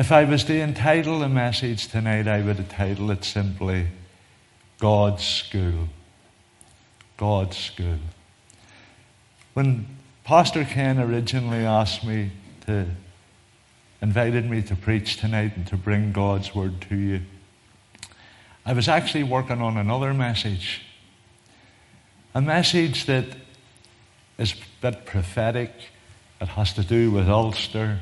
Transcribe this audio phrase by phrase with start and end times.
[0.00, 3.88] If I was to entitle the message tonight, I would entitle it simply
[4.78, 5.90] God's School.
[7.18, 7.98] God's School.
[9.52, 9.86] When
[10.24, 12.30] Pastor Ken originally asked me
[12.64, 12.86] to,
[14.00, 17.20] invited me to preach tonight and to bring God's Word to you,
[18.64, 20.80] I was actually working on another message.
[22.34, 23.26] A message that
[24.38, 25.72] is a bit prophetic.
[26.40, 28.00] It has to do with Ulster.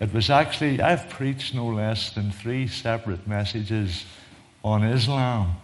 [0.00, 4.06] It was actually, I've preached no less than three separate messages
[4.64, 5.56] on Islam.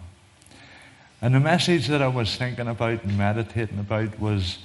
[1.23, 4.59] And the message that I was thinking about and meditating about was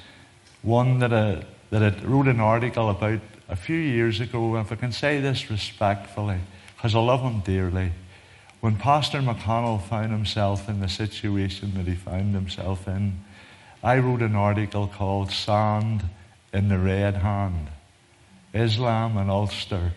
[0.61, 4.57] one that I, that I wrote an article about a few years ago.
[4.59, 6.41] If I can say this respectfully,
[6.77, 7.93] because I love him dearly.
[8.61, 13.25] When Pastor McConnell found himself in the situation that he found himself in,
[13.83, 16.05] I wrote an article called Sand
[16.53, 17.69] in the Red Hand
[18.53, 19.93] Islam and Ulster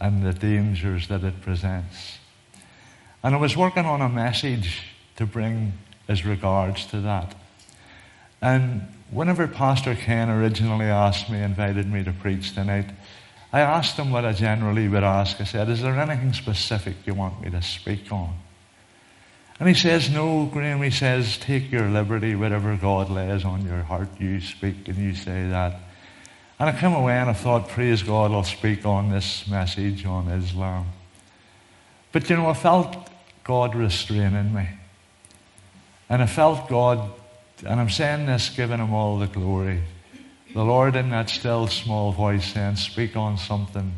[0.00, 2.18] and the dangers that it presents.
[3.22, 4.82] And I was working on a message
[5.16, 5.74] to bring
[6.08, 7.34] as regards to that.
[8.40, 12.86] And whenever Pastor Ken originally asked me, invited me to preach tonight,
[13.52, 15.40] I asked him what I generally would ask.
[15.40, 18.36] I said, Is there anything specific you want me to speak on?
[19.58, 23.82] And he says, No, Graham, he says, take your liberty, whatever God lays on your
[23.82, 25.78] heart, you speak and you say that.
[26.60, 30.28] And I came away and I thought, praise God, I'll speak on this message on
[30.28, 30.88] Islam.
[32.12, 33.08] But you know, I felt
[33.44, 34.68] God restraining me.
[36.10, 37.10] And I felt God,
[37.64, 39.80] and I'm saying this, giving him all the glory.
[40.52, 43.94] The Lord in that still small voice saying, speak on something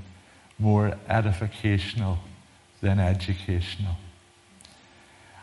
[0.56, 2.18] more edificational
[2.80, 3.96] than educational.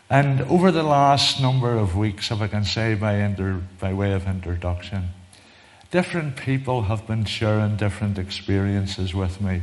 [0.10, 4.14] And over the last number of weeks, if I can say by, inter, by way
[4.14, 5.10] of introduction,
[5.92, 9.62] different people have been sharing different experiences with me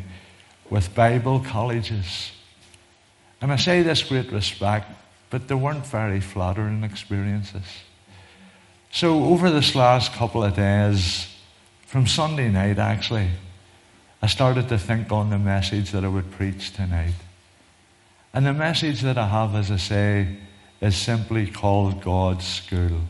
[0.71, 2.33] with Bible colleges.
[3.41, 4.91] And I say this with respect,
[5.31, 7.65] but they weren't very flattering experiences.
[8.91, 11.29] So, over this last couple of days,
[11.87, 13.29] from Sunday night actually,
[14.23, 17.15] I started to think on the message that I would preach tonight.
[18.33, 20.37] And the message that I have, as I say,
[20.81, 23.03] is simply called God's School.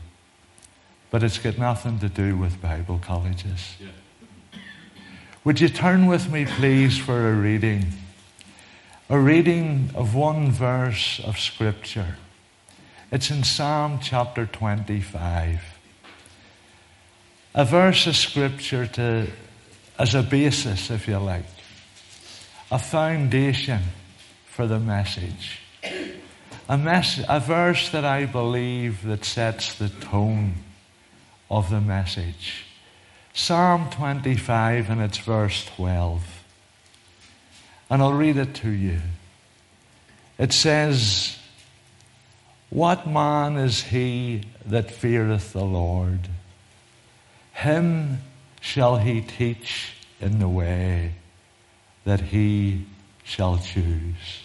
[1.16, 3.77] But it's got nothing to do with Bible colleges.
[3.81, 3.88] Yeah.
[5.44, 7.87] Would you turn with me, please, for a reading?
[9.09, 12.16] A reading of one verse of Scripture.
[13.10, 15.62] It's in Psalm chapter 25.
[17.55, 19.28] A verse of Scripture to,
[19.99, 21.47] as a basis, if you like,
[22.71, 23.81] a foundation
[24.44, 25.62] for the message.
[26.69, 30.56] A, mess- a verse that I believe that sets the tone
[31.50, 32.64] of the message.
[33.32, 36.44] Psalm 25 and it's verse 12.
[37.90, 38.98] And I'll read it to you.
[40.38, 41.38] It says,
[42.70, 46.28] What man is he that feareth the Lord?
[47.52, 48.18] Him
[48.60, 51.12] shall he teach in the way
[52.04, 52.86] that he
[53.22, 54.42] shall choose.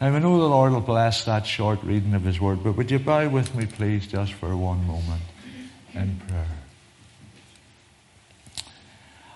[0.00, 2.90] Now, I know the Lord will bless that short reading of His Word, but would
[2.90, 5.22] you bow with me, please, just for one moment
[5.94, 6.46] in prayer?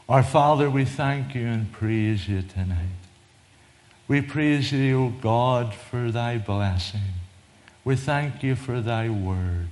[0.09, 2.97] Our Father, we thank you and praise you tonight.
[4.09, 7.13] We praise you, O God, for thy blessing.
[7.85, 9.69] We thank you for thy word.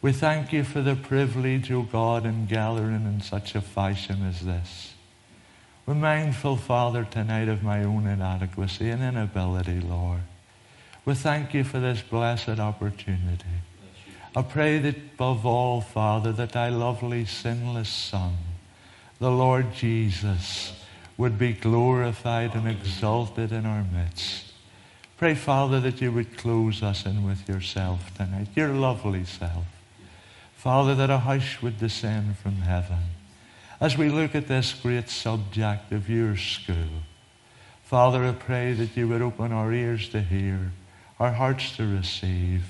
[0.00, 4.40] We thank you for the privilege, O God, in gathering in such a fashion as
[4.40, 4.94] this.
[5.84, 10.20] We're mindful, Father, tonight of my own inadequacy and inability, Lord.
[11.04, 13.44] We thank you for this blessed opportunity.
[14.34, 18.36] I pray that above all, Father, that thy lovely sinless Son,
[19.18, 20.72] the Lord Jesus,
[21.16, 24.52] would be glorified and exalted in our midst.
[25.18, 29.66] Pray, Father, that you would close us in with yourself tonight, your lovely self.
[30.56, 33.02] Father, that a hush would descend from heaven
[33.80, 37.02] as we look at this great subject of your school.
[37.82, 40.70] Father, I pray that you would open our ears to hear,
[41.18, 42.62] our hearts to receive,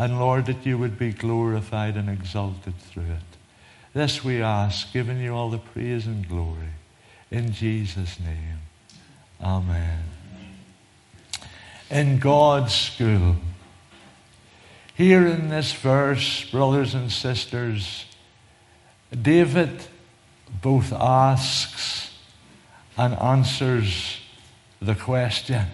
[0.00, 3.36] and Lord, that you would be glorified and exalted through it.
[3.92, 6.70] This we ask, giving you all the praise and glory.
[7.30, 8.60] In Jesus' name,
[9.42, 10.04] Amen.
[11.90, 13.36] In God's school,
[14.94, 18.06] here in this verse, brothers and sisters,
[19.10, 19.82] David
[20.62, 22.16] both asks
[22.96, 24.18] and answers
[24.80, 25.66] the question.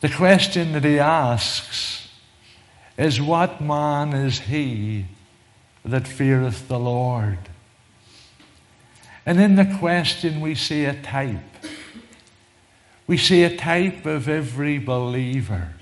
[0.00, 2.08] The question that he asks
[2.96, 5.06] is, What man is he
[5.84, 7.38] that feareth the Lord?
[9.26, 11.38] And in the question, we see a type.
[13.06, 15.74] We see a type of every believer,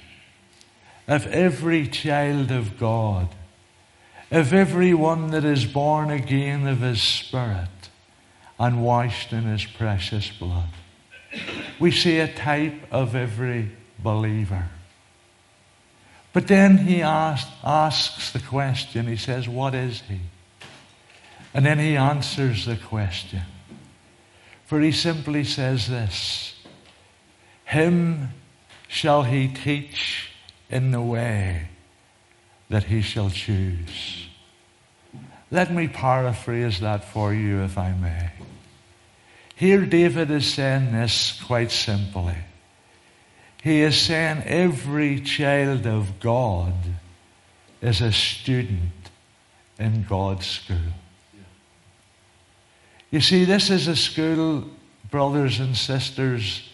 [1.07, 3.29] of every child of God,
[4.31, 7.69] of every one that is born again of His Spirit
[8.59, 10.71] and washed in His precious blood.
[11.79, 13.71] We see a type of every
[14.03, 14.69] believer.
[16.33, 20.21] But then he asked, asks the question, he says, What is he?
[21.55, 23.43] And then he answers the question.
[24.67, 26.55] For he simply says this
[27.65, 28.29] Him
[28.87, 30.31] shall he teach
[30.71, 31.69] in the way
[32.69, 34.29] that he shall choose.
[35.51, 38.31] Let me paraphrase that for you, if I may.
[39.57, 42.37] Here, David is saying this quite simply.
[43.63, 46.75] He is saying every child of God
[47.81, 49.11] is a student
[49.79, 50.93] in God's school.
[53.11, 54.65] You see, this is a school,
[55.11, 56.69] brothers and sisters,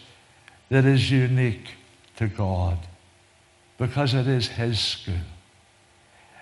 [0.69, 1.69] that is unique
[2.17, 2.77] to God
[3.77, 5.13] because it is His school.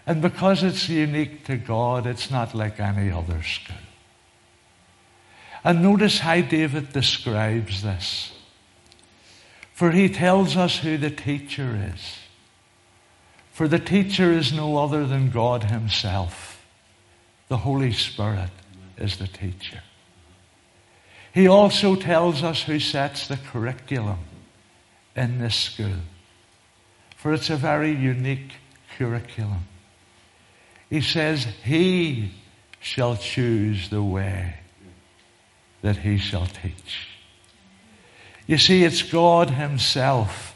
[0.06, 3.76] And because it's unique to God, it's not like any other school.
[5.64, 8.33] And notice how David describes this.
[9.84, 12.20] For he tells us who the teacher is.
[13.52, 16.66] For the teacher is no other than God Himself.
[17.50, 18.52] The Holy Spirit
[18.98, 19.82] is the teacher.
[21.34, 24.20] He also tells us who sets the curriculum
[25.18, 26.00] in this school.
[27.18, 28.54] For it's a very unique
[28.98, 29.68] curriculum.
[30.90, 32.32] He says, He
[32.80, 34.56] shall choose the way
[35.82, 37.10] that He shall teach.
[38.54, 40.56] You see, it's God Himself,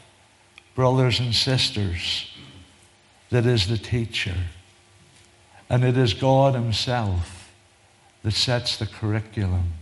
[0.76, 2.30] brothers and sisters,
[3.30, 4.36] that is the teacher.
[5.68, 7.52] And it is God Himself
[8.22, 9.72] that sets the curriculum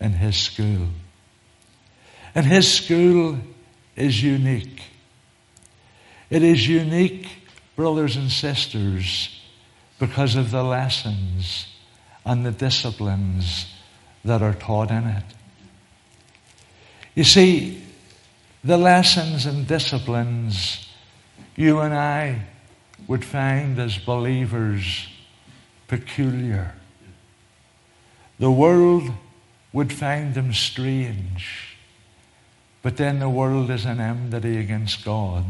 [0.00, 0.88] in His school.
[2.34, 3.38] And His school
[3.94, 4.82] is unique.
[6.30, 7.28] It is unique,
[7.76, 9.40] brothers and sisters,
[10.00, 11.68] because of the lessons
[12.24, 13.72] and the disciplines
[14.24, 15.37] that are taught in it.
[17.18, 17.82] You see,
[18.62, 20.86] the lessons and disciplines
[21.56, 22.42] you and I
[23.08, 25.08] would find as believers
[25.88, 26.76] peculiar.
[28.38, 29.10] The world
[29.72, 31.76] would find them strange.
[32.82, 35.44] But then the world is an enmity against God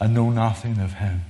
[0.00, 1.20] and know nothing of Him.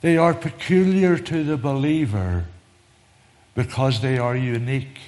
[0.00, 2.46] They are peculiar to the believer
[3.54, 4.98] because they are unique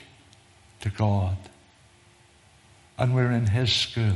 [0.80, 1.38] to God
[2.98, 4.14] and we're in His school.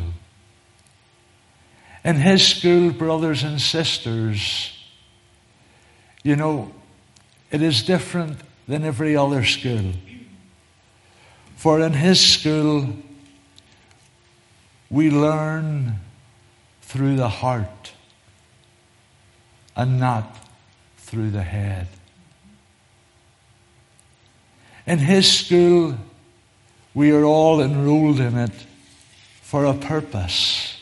[2.04, 4.72] In His school, brothers and sisters,
[6.22, 6.72] you know,
[7.50, 9.92] it is different than every other school.
[11.56, 12.94] For in His school,
[14.88, 15.96] we learn
[16.82, 17.92] through the heart
[19.76, 20.36] and not
[20.96, 21.88] through the head.
[24.86, 25.96] In His school,
[26.94, 28.66] we are all enrolled in it
[29.50, 30.76] for a purpose.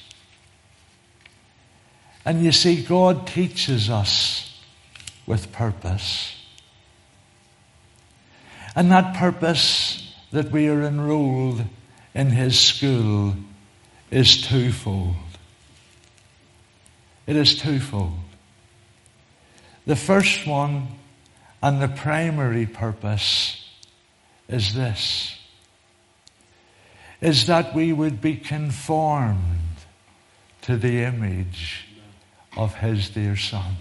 [2.26, 4.60] And you see, God teaches us
[5.26, 6.36] with purpose.
[8.76, 11.64] And that purpose that we are enrolled
[12.14, 13.36] in His school
[14.10, 15.14] is twofold.
[17.26, 18.18] It is twofold.
[19.86, 20.88] The first one
[21.62, 23.64] and the primary purpose
[24.46, 25.37] is this
[27.20, 29.76] is that we would be conformed
[30.62, 31.86] to the image
[32.56, 33.76] of His dear Son.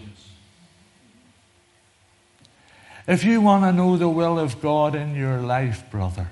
[3.08, 6.29] If you want to know the will of God in your life, brother,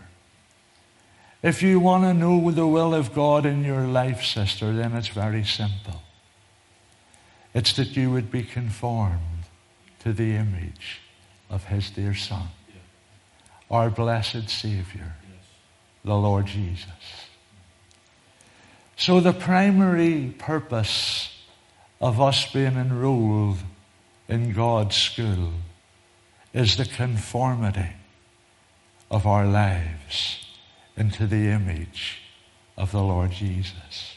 [1.41, 5.07] if you want to know the will of God in your life, sister, then it's
[5.07, 6.01] very simple.
[7.53, 9.45] It's that you would be conformed
[9.99, 11.01] to the image
[11.49, 12.47] of His dear Son,
[13.69, 15.15] our blessed Savior
[16.05, 16.87] the Lord Jesus.
[18.95, 21.35] So, the primary purpose
[21.99, 23.57] of us being enrolled
[24.29, 25.51] in God's school
[26.53, 27.89] is the conformity
[29.11, 30.45] of our lives
[30.95, 32.21] into the image
[32.77, 34.15] of the Lord Jesus.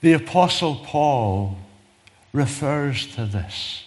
[0.00, 1.58] The Apostle Paul
[2.32, 3.84] refers to this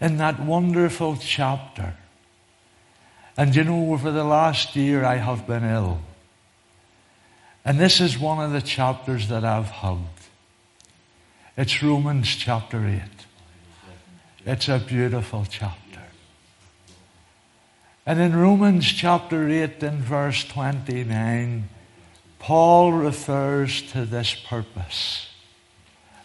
[0.00, 1.96] in that wonderful chapter
[3.36, 6.00] and you know, over the last year, I have been ill.
[7.64, 10.22] And this is one of the chapters that I've hugged.
[11.56, 13.00] It's Romans chapter 8.
[14.46, 16.00] It's a beautiful chapter.
[18.06, 21.68] And in Romans chapter 8 and verse 29,
[22.38, 25.26] Paul refers to this purpose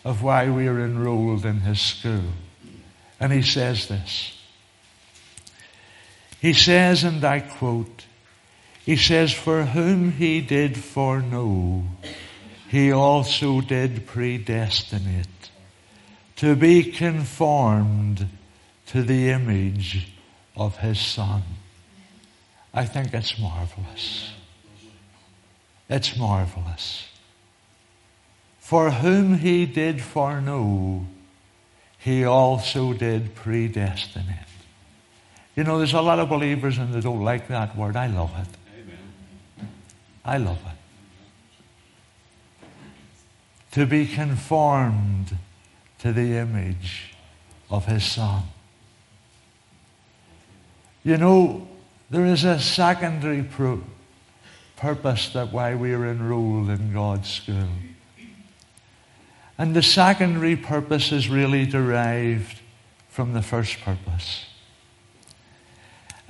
[0.06, 2.34] of why we are enrolled in his school.
[3.20, 4.38] And he says this.
[6.42, 8.06] He says, and I quote,
[8.84, 11.84] he says, For whom he did foreknow,
[12.68, 15.28] he also did predestinate
[16.38, 18.28] to be conformed
[18.88, 20.12] to the image
[20.58, 21.44] of his Son.
[22.74, 24.34] I think it's marvelous.
[25.88, 27.08] It's marvelous.
[28.58, 31.06] For whom he did foreknow,
[32.00, 34.51] he also did predestinate.
[35.62, 37.96] You know, there's a lot of believers and they don't like that word.
[37.96, 38.48] I love it.
[38.80, 38.98] Amen.
[40.26, 40.74] I love it.
[43.74, 45.38] To be conformed
[46.00, 47.14] to the image
[47.70, 48.42] of his son.
[51.04, 51.68] You know,
[52.10, 53.84] there is a secondary pro-
[54.78, 57.70] purpose that why we are enrolled in God's school.
[59.60, 62.62] And the secondary purpose is really derived
[63.10, 64.46] from the first purpose.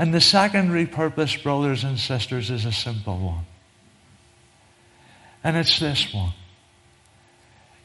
[0.02, 3.46] And the secondary purpose, brothers and sisters, is a simple one.
[5.44, 6.34] And it's this one.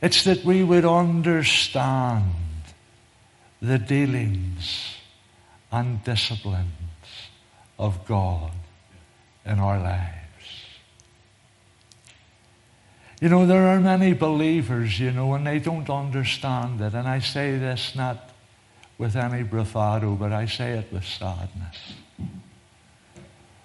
[0.01, 2.33] It's that we would understand
[3.61, 4.95] the dealings
[5.71, 6.71] and disciplines
[7.79, 8.53] of God
[9.45, 10.15] in our lives.
[13.21, 16.95] You know, there are many believers, you know, and they don't understand it.
[16.95, 18.31] And I say this not
[18.97, 22.06] with any bravado, but I say it with sadness.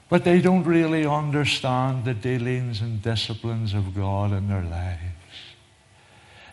[0.09, 4.99] But they don't really understand the dealings and disciplines of God in their lives.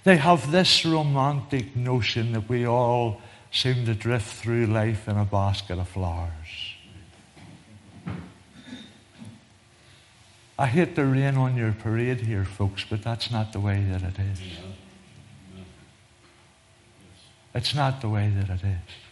[0.04, 5.24] They have this romantic notion that we all seem to drift through life in a
[5.24, 6.74] basket of flowers.
[10.58, 14.02] I hate to rain on your parade here, folks, but that's not the way that
[14.02, 14.40] it is.
[17.54, 19.07] It's not the way that it is.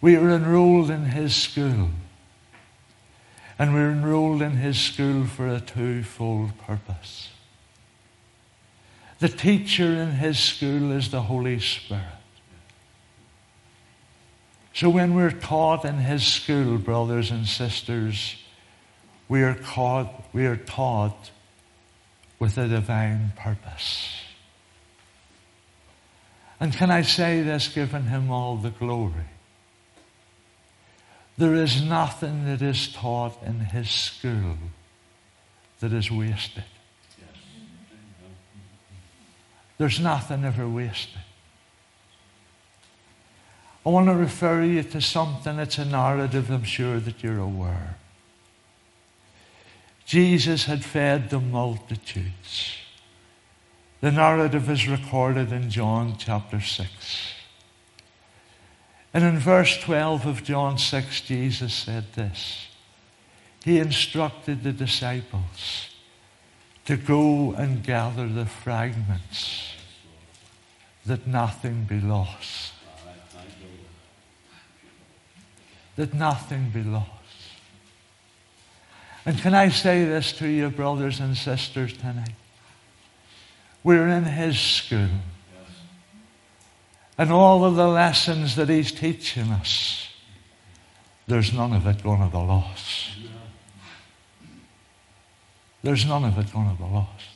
[0.00, 1.90] We are enrolled in his school.
[3.58, 7.30] And we're enrolled in his school for a twofold purpose.
[9.18, 12.04] The teacher in his school is the Holy Spirit.
[14.72, 18.36] So when we're taught in his school, brothers and sisters,
[19.28, 21.32] we are taught, we are taught
[22.38, 24.20] with a divine purpose.
[26.60, 29.26] And can I say this, giving him all the glory?
[31.38, 34.56] There is nothing that is taught in his school
[35.78, 36.64] that is wasted.
[39.78, 41.20] There's nothing ever wasted.
[43.86, 47.96] I want to refer you to something that's a narrative I'm sure that you're aware.
[50.04, 52.74] Jesus had fed the multitudes.
[54.00, 57.34] The narrative is recorded in John chapter 6.
[59.18, 62.68] And in verse 12 of John 6, Jesus said this.
[63.64, 65.88] He instructed the disciples
[66.84, 69.72] to go and gather the fragments
[71.04, 72.74] that nothing be lost.
[75.96, 77.10] That nothing be lost.
[79.26, 82.36] And can I say this to you, brothers and sisters, tonight?
[83.82, 85.08] We're in His school.
[87.18, 90.08] And all of the lessons that He's teaching us,
[91.26, 93.10] there's none of it going to be lost.
[95.82, 97.26] There's none of it going to be lost.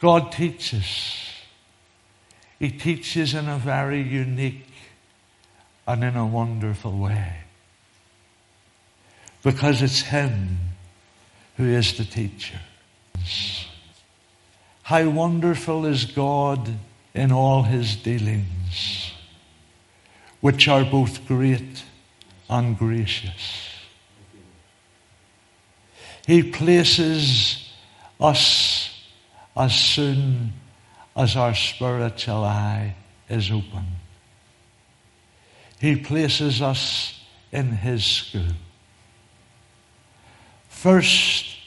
[0.00, 1.28] God teaches.
[2.58, 4.66] He teaches in a very unique
[5.86, 7.36] and in a wonderful way
[9.42, 10.58] because it's Him
[11.56, 12.60] who is the teacher.
[14.90, 16.68] How wonderful is God
[17.14, 19.12] in all His dealings,
[20.40, 21.84] which are both great
[22.48, 23.68] and gracious.
[26.26, 27.72] He places
[28.18, 29.00] us
[29.56, 30.54] as soon
[31.14, 32.96] as our spiritual eye
[33.28, 33.86] is open.
[35.78, 38.54] He places us in His school.
[40.68, 41.58] First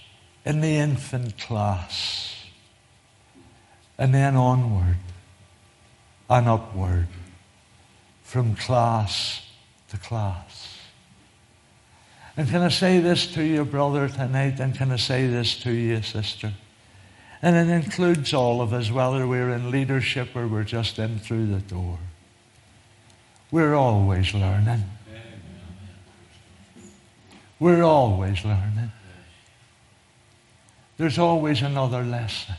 [0.43, 2.32] in the infant class,
[3.97, 4.97] and then onward
[6.29, 7.07] and upward
[8.23, 9.45] from class
[9.89, 10.79] to class.
[12.35, 14.59] And can I say this to you, brother, tonight?
[14.59, 16.51] And can I say this to you, sister?
[17.43, 21.47] And it includes all of us, whether we're in leadership or we're just in through
[21.47, 21.99] the door.
[23.51, 24.83] We're always learning.
[27.59, 28.91] We're always learning.
[30.97, 32.55] There's always another lesson.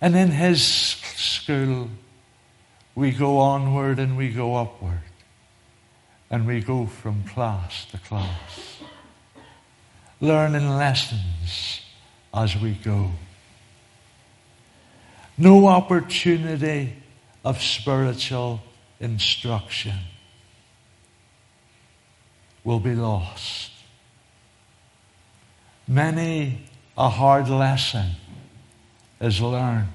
[0.00, 1.88] And in his school,
[2.94, 5.00] we go onward and we go upward.
[6.30, 8.80] And we go from class to class,
[10.20, 11.82] learning lessons
[12.34, 13.12] as we go.
[15.38, 16.94] No opportunity
[17.44, 18.60] of spiritual
[18.98, 19.98] instruction
[22.64, 23.70] will be lost.
[25.86, 26.66] Many
[26.98, 28.10] a hard lesson
[29.20, 29.88] is learned.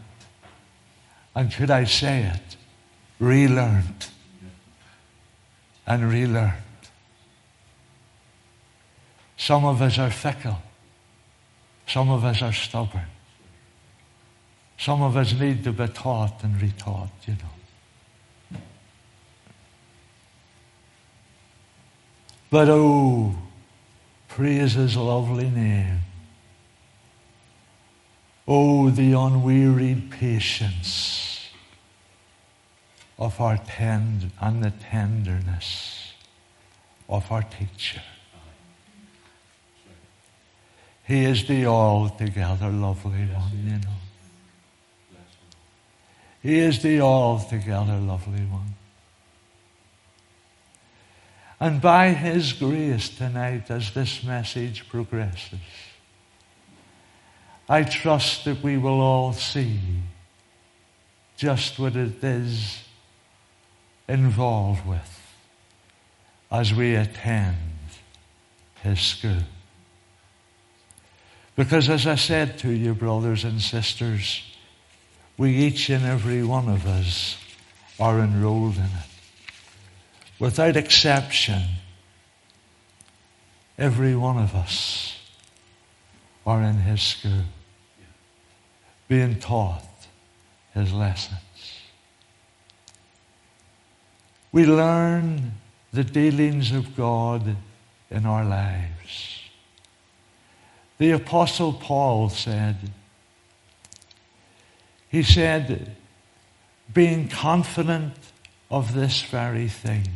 [1.35, 2.57] And should I say it,
[3.19, 4.07] relearned
[5.87, 6.53] and relearned.
[9.37, 10.57] Some of us are fickle.
[11.87, 13.07] Some of us are stubborn.
[14.77, 18.59] Some of us need to be taught and retaught, you know.
[22.49, 23.35] But oh,
[24.27, 25.99] praise his lovely name.
[28.47, 31.49] Oh, the unwearied patience
[33.19, 36.13] of our tend and the tenderness
[37.07, 38.01] of our teacher.
[41.03, 43.97] He is the altogether lovely one, you know.
[46.41, 48.75] He is the altogether lovely one.
[51.59, 55.59] And by His grace tonight, as this message progresses,
[57.71, 59.79] I trust that we will all see
[61.37, 62.83] just what it is
[64.09, 65.35] involved with
[66.51, 67.55] as we attend
[68.83, 69.43] His school.
[71.55, 74.43] Because as I said to you, brothers and sisters,
[75.37, 77.37] we each and every one of us
[78.01, 79.11] are enrolled in it.
[80.39, 81.61] Without exception,
[83.77, 85.17] every one of us
[86.45, 87.43] are in his school,
[89.11, 89.83] being taught
[90.73, 91.81] his lessons.
[94.53, 95.51] We learn
[95.91, 97.57] the dealings of God
[98.09, 99.41] in our lives.
[100.97, 102.77] The Apostle Paul said,
[105.09, 105.93] he said,
[106.93, 108.13] being confident
[108.69, 110.07] of this very thing,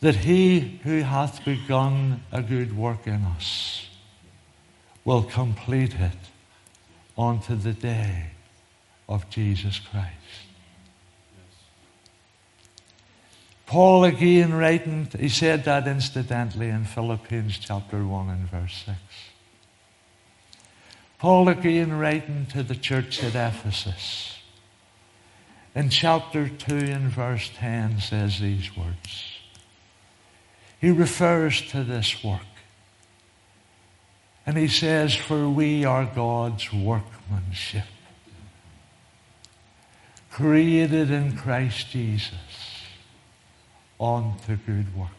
[0.00, 3.88] that he who hath begun a good work in us
[5.04, 6.31] will complete it
[7.16, 8.30] unto the day
[9.08, 10.08] of Jesus Christ.
[13.66, 18.98] Paul again writing, he said that incidentally in Philippians chapter 1 and verse 6.
[21.18, 24.38] Paul again writing to the church at Ephesus
[25.74, 29.38] in chapter 2 and verse 10 says these words.
[30.80, 32.40] He refers to this work.
[34.44, 37.84] And he says, For we are God's workmanship,
[40.30, 42.34] created in Christ Jesus
[44.00, 45.12] unto good works.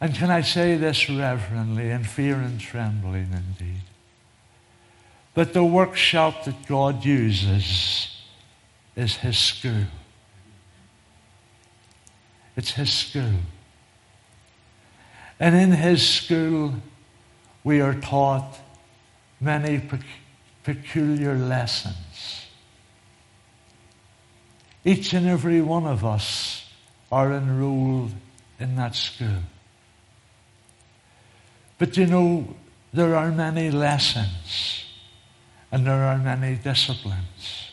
[0.00, 3.82] And can I say this reverently, in fear and trembling indeed?
[5.34, 8.16] But the workshop that God uses
[8.96, 9.84] is His school.
[12.56, 13.34] It's His school.
[15.40, 16.74] And in His school,
[17.64, 18.58] we are taught
[19.40, 19.80] many
[20.64, 22.46] peculiar lessons.
[24.84, 26.64] Each and every one of us
[27.12, 28.12] are enrolled
[28.58, 29.42] in that school.
[31.78, 32.56] But you know,
[32.92, 34.84] there are many lessons
[35.70, 37.70] and there are many disciplines.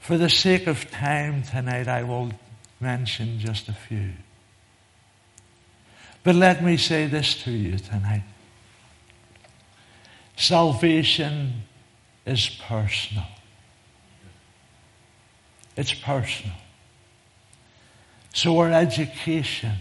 [0.00, 2.30] For the sake of time tonight, I will
[2.80, 4.12] mention just a few.
[6.26, 8.24] But let me say this to you tonight
[10.34, 11.62] salvation
[12.26, 13.28] is personal.
[15.76, 16.56] It's personal.
[18.34, 19.74] So our education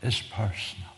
[0.00, 0.92] is personal.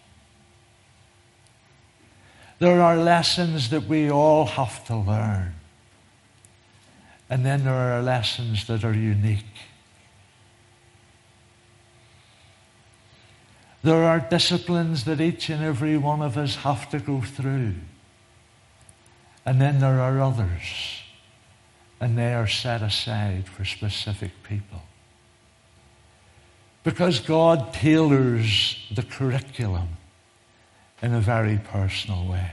[2.58, 5.54] There are lessons that we all have to learn.
[7.30, 9.71] And then there are lessons that are unique.
[13.82, 17.74] There are disciplines that each and every one of us have to go through.
[19.44, 21.00] And then there are others,
[22.00, 24.82] and they are set aside for specific people.
[26.84, 29.88] Because God tailors the curriculum
[31.00, 32.52] in a very personal way.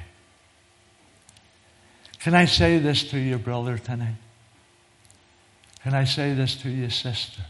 [2.20, 4.16] Can I say this to you, brother, tonight?
[5.84, 7.44] Can I say this to you, sister?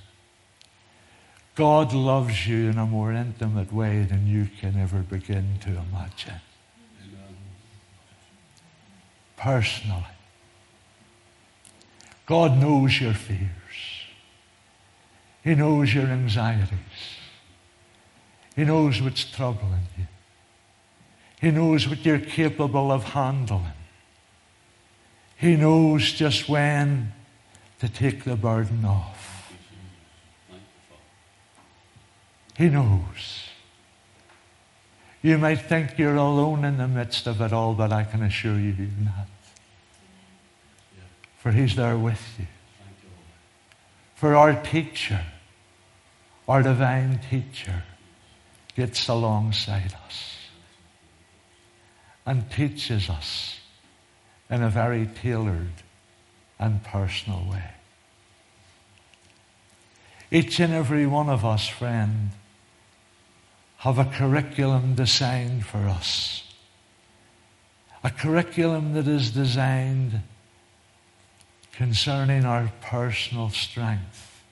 [1.59, 6.39] God loves you in a more intimate way than you can ever begin to imagine.
[9.35, 10.05] Personally.
[12.25, 13.49] God knows your fears.
[15.43, 17.17] He knows your anxieties.
[18.55, 20.07] He knows what's troubling you.
[21.41, 23.73] He knows what you're capable of handling.
[25.35, 27.11] He knows just when
[27.79, 29.28] to take the burden off.
[32.59, 33.45] He knows.
[35.21, 38.59] You might think you're alone in the midst of it all, but I can assure
[38.59, 39.29] you you're not.
[41.37, 42.47] For He's there with you.
[44.15, 45.21] For our teacher,
[46.49, 47.83] our divine teacher,
[48.75, 50.35] gets alongside us
[52.25, 53.61] and teaches us
[54.49, 55.81] in a very tailored
[56.59, 57.71] and personal way.
[60.29, 62.31] Each and every one of us, friend,
[63.79, 66.43] have a curriculum designed for us.
[68.03, 70.21] A curriculum that is designed
[71.71, 74.43] concerning our personal strength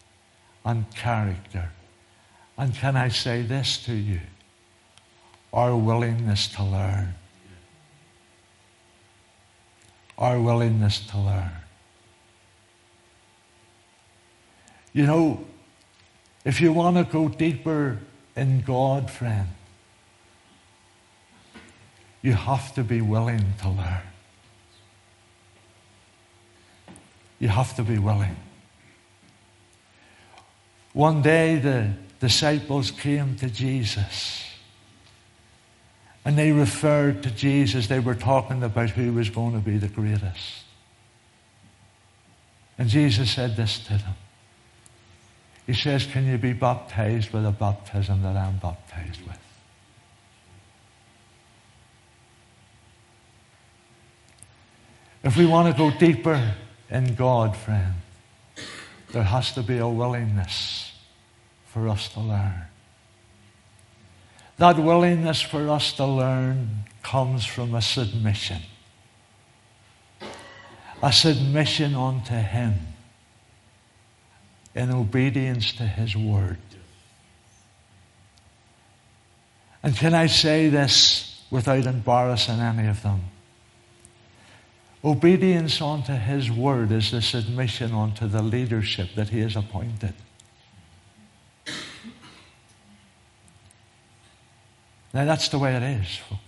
[0.63, 1.71] and character.
[2.57, 4.21] And can I say this to you?
[5.51, 7.15] Our willingness to learn.
[10.17, 11.51] Our willingness to learn.
[14.93, 15.45] You know,
[16.45, 17.99] if you want to go deeper
[18.37, 19.47] in God, friend,
[22.21, 24.01] you have to be willing to learn.
[27.39, 28.35] You have to be willing.
[30.93, 34.43] One day the disciples came to Jesus
[36.25, 37.87] and they referred to Jesus.
[37.87, 40.63] They were talking about who was going to be the greatest.
[42.77, 44.15] And Jesus said this to them.
[45.67, 49.37] He says, Can you be baptized with the baptism that I'm baptized with?
[55.23, 56.55] If we want to go deeper
[56.89, 57.95] in God, friend,
[59.11, 60.93] there has to be a willingness
[61.65, 62.61] for us to learn.
[64.55, 68.61] That willingness for us to learn comes from a submission.
[71.03, 72.75] A submission unto Him
[74.77, 76.57] in obedience to His Word.
[79.83, 83.21] And can I say this without embarrassing any of them?
[85.03, 90.13] Obedience unto His word is the submission unto the leadership that He has appointed.
[95.13, 96.46] Now, that's the way it is, folks.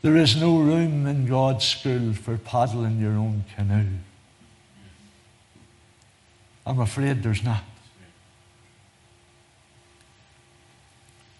[0.00, 3.88] There is no room in God's school for paddling your own canoe.
[6.64, 7.64] I'm afraid there's not.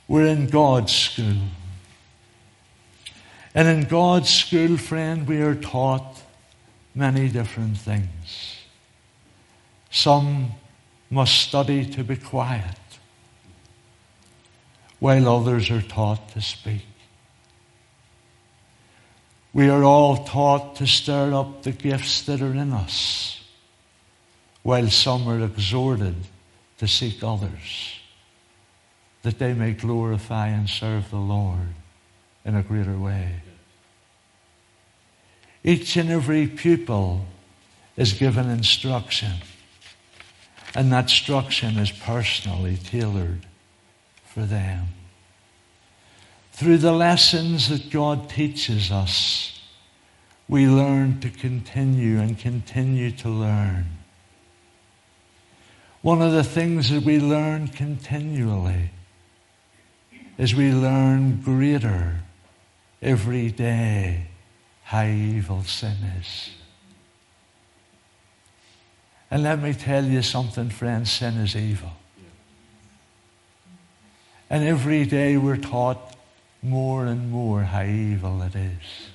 [0.09, 1.37] We're in God's school.
[3.55, 6.23] And in God's school, friend, we are taught
[6.95, 8.57] many different things.
[9.91, 10.53] Some
[11.11, 12.79] must study to be quiet,
[14.99, 16.87] while others are taught to speak.
[19.59, 23.43] We are all taught to stir up the gifts that are in us,
[24.63, 26.15] while some are exhorted
[26.79, 27.99] to seek others,
[29.23, 31.75] that they may glorify and serve the Lord
[32.45, 33.43] in a greater way.
[35.65, 37.27] Each and every pupil
[37.97, 39.39] is given instruction,
[40.73, 43.45] and that instruction is personally tailored
[44.25, 44.87] for them.
[46.59, 49.61] Through the lessons that God teaches us,
[50.49, 53.87] we learn to continue and continue to learn.
[56.03, 58.91] One of the things that we learn continually
[60.37, 62.17] is we learn greater
[63.01, 64.27] every day
[64.83, 66.51] how evil sin is.
[69.31, 71.93] And let me tell you something, friends sin is evil.
[74.51, 76.17] And every day we're taught
[76.63, 79.09] more and more how evil it is.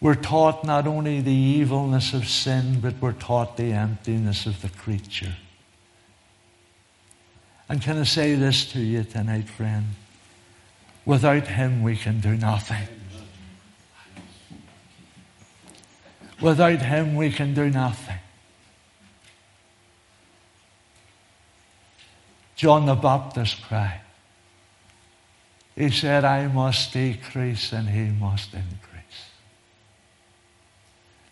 [0.00, 4.68] We're taught not only the evilness of sin, but we're taught the emptiness of the
[4.68, 5.36] creature.
[7.68, 9.86] And can I say this to you tonight, friend?
[11.04, 12.88] Without Him, we can do nothing.
[16.40, 18.18] Without Him, we can do nothing.
[22.56, 24.00] John the Baptist cried,
[25.76, 28.82] He said, I must decrease and he must increase.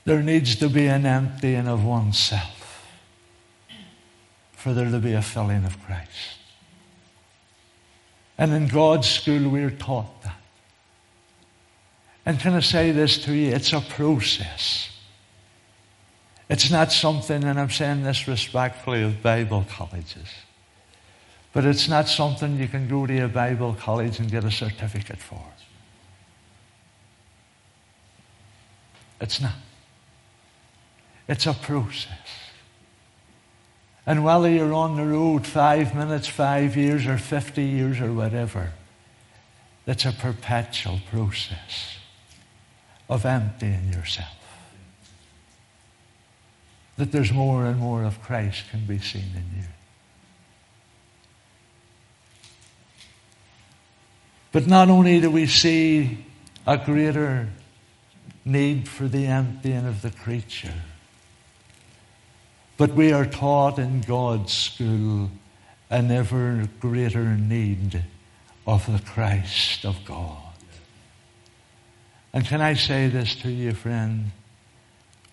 [0.04, 2.60] There needs to be an emptying of oneself
[4.52, 6.38] for there to be a filling of Christ.
[8.36, 10.40] And in God's school, we're taught that.
[12.26, 13.54] And can I say this to you?
[13.54, 14.90] It's a process.
[16.50, 20.28] It's not something, and I'm saying this respectfully of Bible colleges,
[21.52, 25.18] but it's not something you can go to a Bible college and get a certificate
[25.18, 25.44] for.
[29.20, 29.54] It's not.
[31.28, 32.08] It's a process.
[34.06, 38.72] And whether you're on the road five minutes, five years, or 50 years, or whatever,
[39.86, 41.98] it's a perpetual process
[43.08, 44.36] of emptying yourself.
[46.96, 49.68] That there's more and more of Christ can be seen in you.
[54.52, 56.24] But not only do we see
[56.66, 57.48] a greater
[58.44, 60.74] need for the emptying of the creature,
[62.76, 65.30] but we are taught in God's school
[65.90, 68.02] an ever greater need
[68.66, 70.38] of the Christ of God.
[72.32, 74.30] And can I say this to you, friend?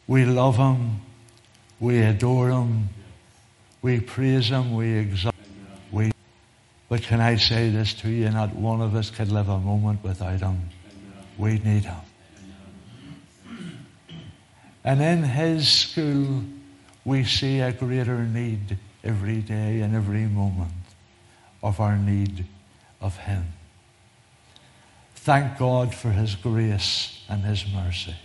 [0.08, 1.02] We love Him.
[1.80, 2.90] We adore Him.
[3.82, 4.74] We praise Him.
[4.74, 5.37] We exalt we,
[6.90, 8.30] But can I say this to you?
[8.30, 10.62] Not one of us could live a moment without Him.
[11.38, 11.96] We need Him.
[14.84, 16.44] And in His school,
[17.04, 20.72] we see a greater need every day and every moment
[21.62, 22.46] of our need
[23.02, 23.46] of Him.
[25.16, 28.16] Thank God for His grace and His mercy.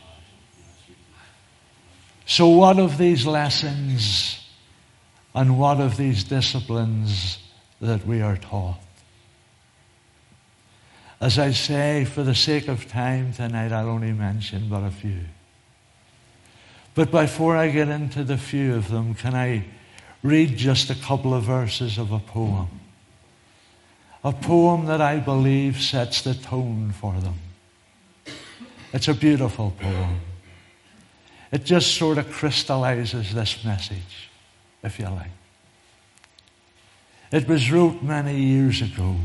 [2.27, 4.39] So, what of these lessons
[5.35, 7.39] and what of these disciplines
[7.83, 8.79] that we are taught?
[11.21, 15.21] As I say, for the sake of time tonight, I'll only mention but a few.
[16.95, 19.65] But before I get into the few of them, can I
[20.23, 22.69] read just a couple of verses of a poem?
[24.25, 27.41] A poem that I believe sets the tone for them.
[28.93, 30.21] It's a beautiful poem.
[31.51, 34.31] It just sort of crystallizes this message,
[34.83, 35.31] if you like.
[37.33, 39.17] It was wrote many years ago,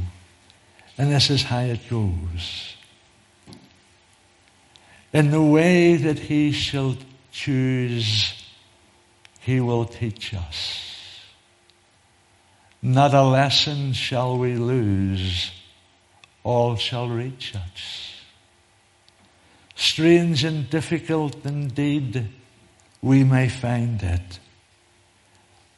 [0.97, 2.75] and this is how it goes.
[5.11, 6.95] In the way that he shall
[7.31, 8.33] choose,
[9.41, 10.87] He will teach us.
[12.81, 15.51] Not a lesson shall we lose,
[16.43, 18.21] all shall reach us.
[19.75, 22.29] Strange and difficult indeed,
[23.01, 24.39] we may find it,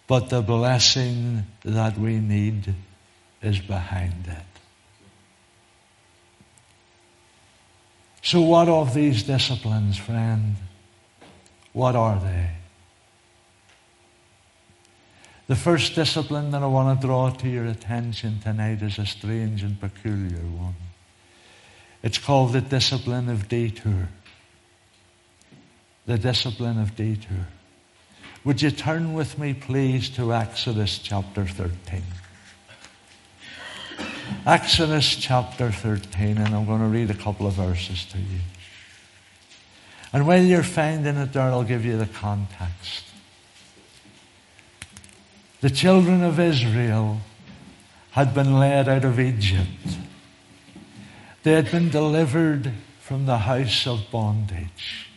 [0.09, 2.73] but the blessing that we need
[3.43, 4.59] is behind it.
[8.23, 10.55] So, what of these disciplines, friend?
[11.73, 12.49] What are they?
[15.45, 19.61] The first discipline that I want to draw to your attention tonight is a strange
[19.61, 20.75] and peculiar one.
[22.01, 24.09] It's called the discipline of detour.
[26.07, 27.45] The discipline of detour.
[28.45, 32.01] Would you turn with me, please, to Exodus chapter 13?
[34.45, 38.39] Exodus chapter 13, and I'm going to read a couple of verses to you.
[40.13, 43.03] And while you're finding it there, I'll give you the context.
[45.59, 47.19] The children of Israel
[48.11, 49.97] had been led out of Egypt.
[51.43, 52.71] They had been delivered
[53.01, 55.08] from the house of bondage.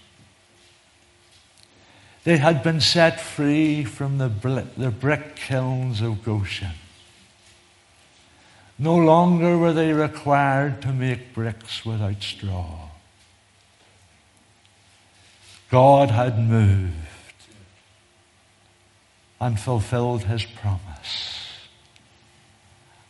[2.24, 4.28] They had been set free from the,
[4.76, 6.70] the brick kilns of Goshen.
[8.78, 12.90] No longer were they required to make bricks without straw.
[15.70, 16.92] God had moved
[19.40, 21.48] and fulfilled his promise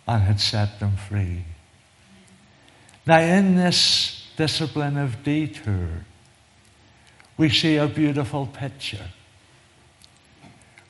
[0.07, 1.45] and had set them free.
[3.07, 6.05] Now, in this discipline of detour,
[7.43, 9.09] we see a beautiful picture.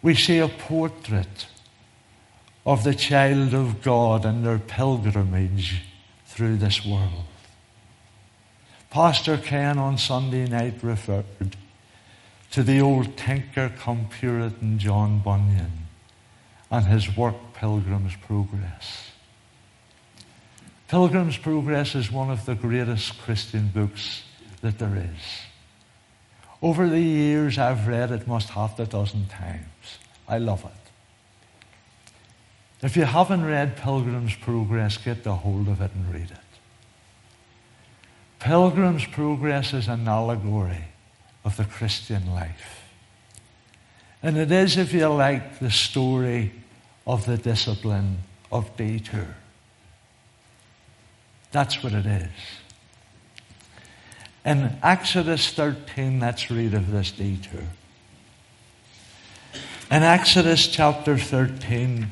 [0.03, 1.47] We see a portrait
[2.67, 5.83] of the child of God and their pilgrimage
[6.27, 7.25] through this world.
[8.91, 11.57] Pastor Ken on Sunday night referred
[12.51, 15.87] to the old tinker come Puritan John Bunyan
[16.71, 19.11] and his work Pilgrim's Progress.
[20.87, 24.25] Pilgrim's Progress is one of the greatest Christian books
[24.61, 25.52] that there is.
[26.63, 29.99] Over the years, I've read it most half a dozen times.
[30.29, 30.71] I love it.
[32.87, 36.39] If you haven't read Pilgrim's Progress, get a hold of it and read it.
[38.39, 40.85] Pilgrim's Progress is an allegory
[41.45, 42.83] of the Christian life.
[44.23, 46.53] And it is, if you like, the story
[47.07, 48.19] of the discipline
[48.53, 49.37] of detour.
[51.51, 52.31] That's what it is.
[54.45, 57.63] In Exodus 13, let's read of this detour.
[59.91, 62.11] In Exodus chapter 13,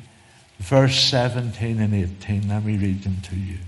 [0.59, 3.59] verse 17 and 18, let me read them to you.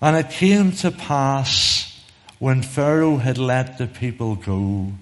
[0.00, 2.02] And it came to pass
[2.38, 4.92] when Pharaoh had let the people go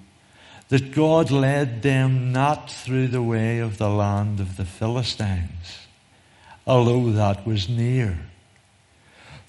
[0.68, 5.86] that God led them not through the way of the land of the Philistines,
[6.66, 8.18] although that was near.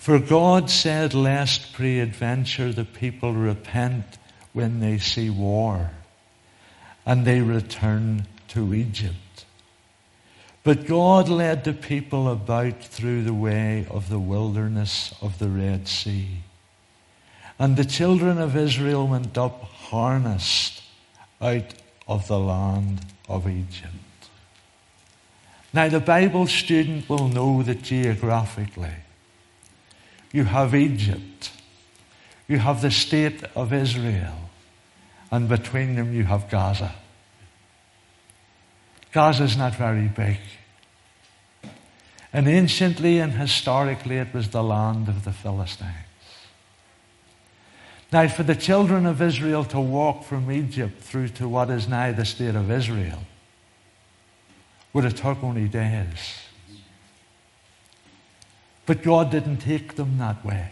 [0.06, 4.06] For God said, Lest peradventure the people repent
[4.54, 5.90] when they see war,
[7.08, 9.46] and they return to Egypt.
[10.64, 15.88] But God led the people about through the way of the wilderness of the Red
[15.88, 16.28] Sea.
[17.58, 20.84] And the children of Israel went up harnessed
[21.42, 21.74] out
[22.08, 24.30] of the land of Egypt.
[25.74, 28.98] Now, the Bible student will know that geographically,
[30.36, 31.50] you have Egypt,
[32.46, 34.36] you have the state of Israel,
[35.32, 36.94] and between them you have Gaza.
[39.14, 40.40] Gaza is not very big.
[42.34, 45.94] And anciently and historically, it was the land of the Philistines.
[48.12, 52.12] Now, for the children of Israel to walk from Egypt through to what is now
[52.12, 53.20] the state of Israel
[54.92, 56.45] would have took only days.
[58.86, 60.72] But God didn't take them that way.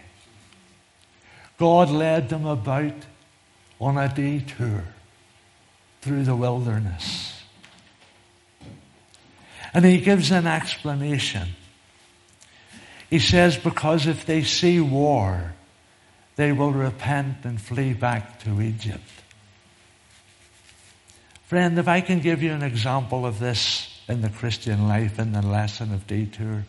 [1.58, 2.94] God led them about
[3.80, 4.84] on a detour
[6.02, 7.42] through the wilderness.
[9.74, 11.50] And he gives an explanation.
[13.10, 15.54] He says, because if they see war,
[16.36, 19.02] they will repent and flee back to Egypt.
[21.46, 25.32] Friend, if I can give you an example of this in the Christian life in
[25.32, 26.66] the lesson of detour.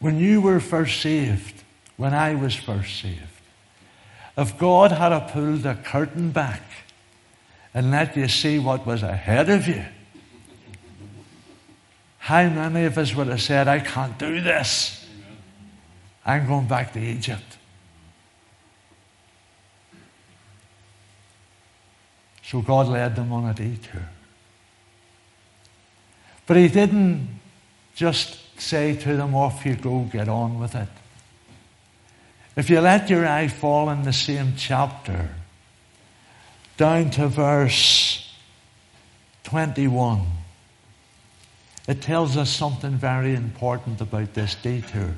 [0.00, 1.62] When you were first saved,
[1.96, 3.20] when I was first saved,
[4.36, 6.62] if God had pulled the curtain back
[7.74, 9.84] and let you see what was ahead of you,
[12.18, 15.06] how many of us would have said, I can't do this?
[16.24, 17.58] I'm going back to Egypt.
[22.42, 24.08] So God led them on a detour.
[26.46, 27.40] But He didn't
[27.94, 30.88] just say to them, Off you go, get on with it.
[32.56, 35.30] If you let your eye fall in the same chapter,
[36.76, 38.34] down to verse
[39.44, 40.22] 21,
[41.88, 45.14] it tells us something very important about this detour.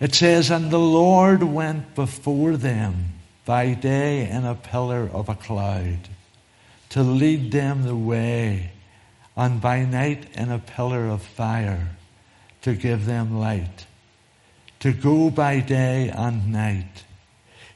[0.00, 5.34] It says, And the Lord went before them by day in a pillar of a
[5.34, 6.08] cloud
[6.90, 8.70] to lead them the way,
[9.38, 11.90] and by night in a pillar of fire
[12.60, 13.86] to give them light.
[14.80, 17.04] To go by day and night.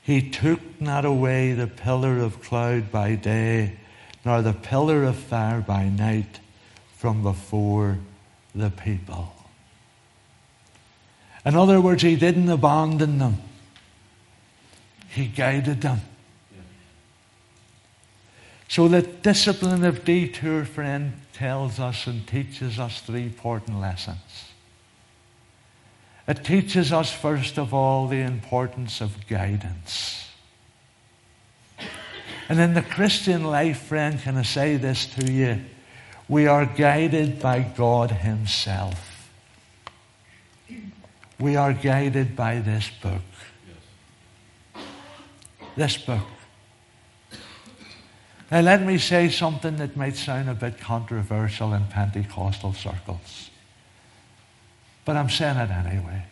[0.03, 3.77] He took not away the pillar of cloud by day,
[4.25, 6.40] nor the pillar of fire by night
[6.96, 7.98] from before
[8.57, 9.33] the people.
[11.46, 13.37] In other words, he didn't abandon them.
[15.11, 16.01] He guided them.
[18.73, 24.49] So the discipline of detour, friend, tells us and teaches us three important lessons.
[26.27, 30.27] It teaches us, first of all, the importance of guidance.
[32.49, 35.61] And in the Christian life, friend, can I say this to you?
[36.27, 39.31] We are guided by God Himself.
[41.39, 43.21] We are guided by this book.
[45.77, 46.25] This book.
[48.53, 53.49] Now, let me say something that might sound a bit controversial in Pentecostal circles.
[55.07, 56.24] But I'm saying it anyway.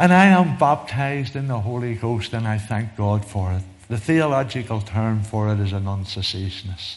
[0.00, 3.62] And I am baptized in the Holy Ghost, and I thank God for it.
[3.88, 6.96] The theological term for it is a non-cessationist.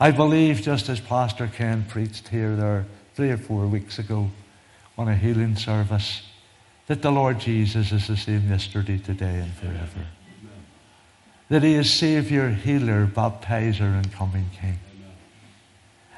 [0.00, 4.30] I believe, just as Pastor Ken preached here there three or four weeks ago
[4.96, 6.22] on a healing service,
[6.90, 10.08] that the Lord Jesus is the same yesterday, today, and forever.
[11.48, 14.80] That He is Savior, Healer, Baptizer, and Coming King.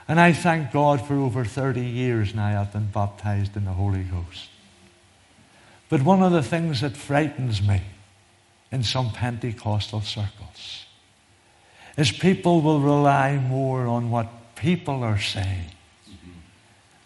[0.09, 4.03] And I thank God for over 30 years now I've been baptized in the Holy
[4.05, 4.49] Ghost.
[5.91, 7.83] But one of the things that frightens me
[8.71, 10.87] in some Pentecostal circles
[11.99, 15.73] is people will rely more on what people are saying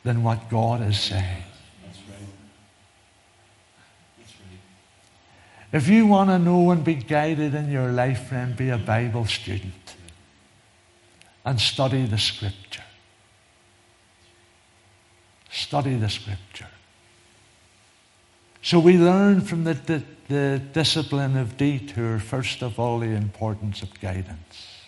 [0.04, 1.42] than what God is saying.
[5.77, 9.27] If you want to know and be guided in your life, friend, be a Bible
[9.27, 9.95] student
[11.45, 12.83] and study the Scripture.
[15.51, 16.70] Study the Scripture.
[18.62, 23.83] So we learn from the, the, the discipline of detour, first of all, the importance
[23.83, 24.81] of guidance.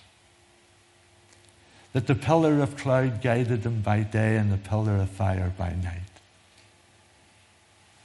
[1.93, 5.75] That the pillar of cloud guided them by day and the pillar of fire by
[5.75, 6.08] night.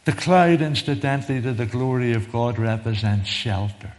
[0.06, 3.94] The cloud, incidentally, to the glory of God, represents shelter.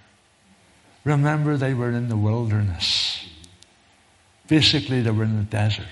[1.03, 3.27] Remember, they were in the wilderness.
[4.49, 5.87] Basically, they were in the desert.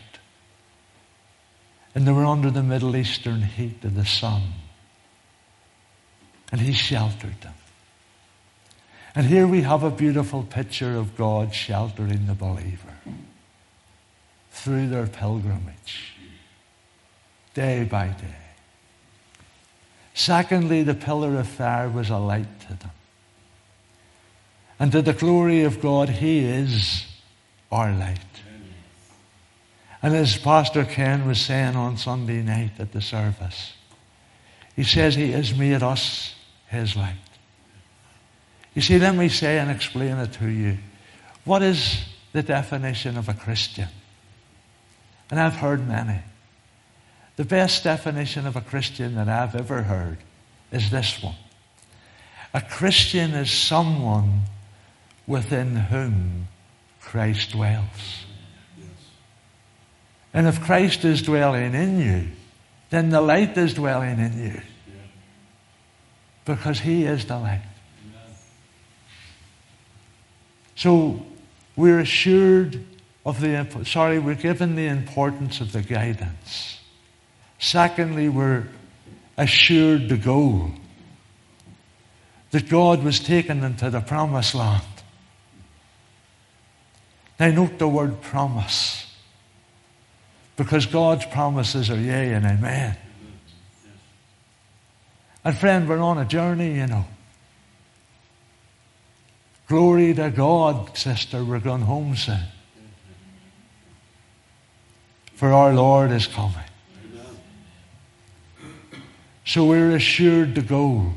[1.94, 4.42] And they were under the Middle Eastern heat of the sun.
[6.50, 7.54] And He sheltered them.
[9.14, 12.96] And here we have a beautiful picture of God sheltering the believer
[14.50, 16.14] through their pilgrimage,
[17.54, 18.41] day by day.
[20.14, 22.90] Secondly, the pillar of fire was a light to them.
[24.78, 27.06] And to the glory of God, He is
[27.70, 28.18] our light.
[30.02, 33.74] And as Pastor Ken was saying on Sunday night at the service,
[34.74, 36.34] he says He has made us
[36.68, 37.14] His light.
[38.74, 40.78] You see, let me say and explain it to you.
[41.44, 43.88] What is the definition of a Christian?
[45.30, 46.20] And I've heard many.
[47.36, 50.18] The best definition of a Christian that I've ever heard
[50.70, 51.36] is this one
[52.52, 54.42] A Christian is someone
[55.26, 56.48] within whom
[57.00, 58.26] Christ dwells.
[60.34, 62.28] And if Christ is dwelling in you,
[62.90, 64.60] then the light is dwelling in you.
[66.44, 67.62] Because He is the light.
[70.74, 71.24] So
[71.76, 72.84] we're assured
[73.24, 76.80] of the, sorry, we're given the importance of the guidance.
[77.62, 78.66] Secondly, we're
[79.38, 80.72] assured the goal
[82.50, 84.82] that God was taking them to the promised land.
[87.38, 89.06] Now, note the word promise
[90.56, 92.96] because God's promises are yea and amen.
[95.44, 97.04] And, friend, we're on a journey, you know.
[99.68, 102.42] Glory to God, sister, we're going home soon.
[105.34, 106.64] For our Lord is coming.
[109.44, 111.12] So we're assured the goal.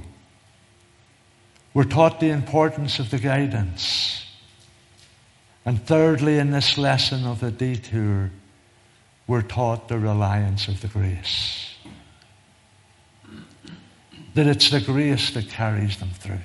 [1.73, 4.25] We're taught the importance of the guidance.
[5.65, 8.31] And thirdly, in this lesson of the detour,
[9.27, 11.75] we're taught the reliance of the grace.
[14.35, 16.39] That it's the grace that carries them through.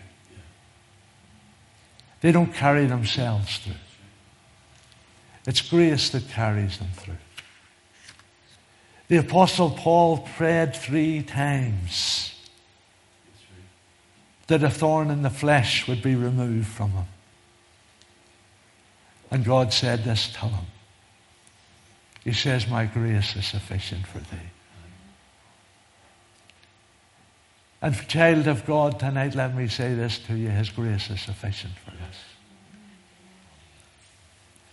[2.20, 3.74] They don't carry themselves through.
[5.46, 7.16] It's grace that carries them through.
[9.10, 12.32] The Apostle Paul prayed three times
[14.46, 17.06] that a thorn in the flesh would be removed from him.
[19.28, 20.66] And God said this to him.
[22.22, 24.50] He says, My grace is sufficient for thee.
[27.82, 31.74] And child of God, tonight let me say this to you His grace is sufficient
[31.84, 32.16] for us.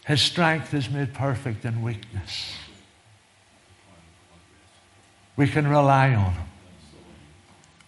[0.05, 2.53] His strength is made perfect in weakness.
[5.37, 6.47] We can rely on Him.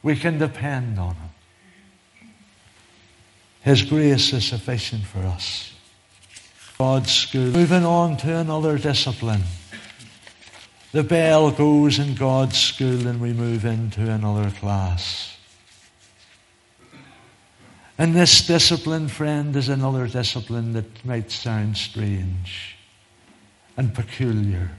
[0.04, 1.30] We can depend on Him.
[3.62, 5.74] His grace is sufficient for us.
[6.78, 7.52] God's school.
[7.52, 9.43] Moving on to another discipline.
[10.91, 15.36] The bell goes in God's school and we move into another class.
[17.97, 22.78] And this discipline, friend, is another discipline that might sound strange
[23.76, 24.72] and peculiar,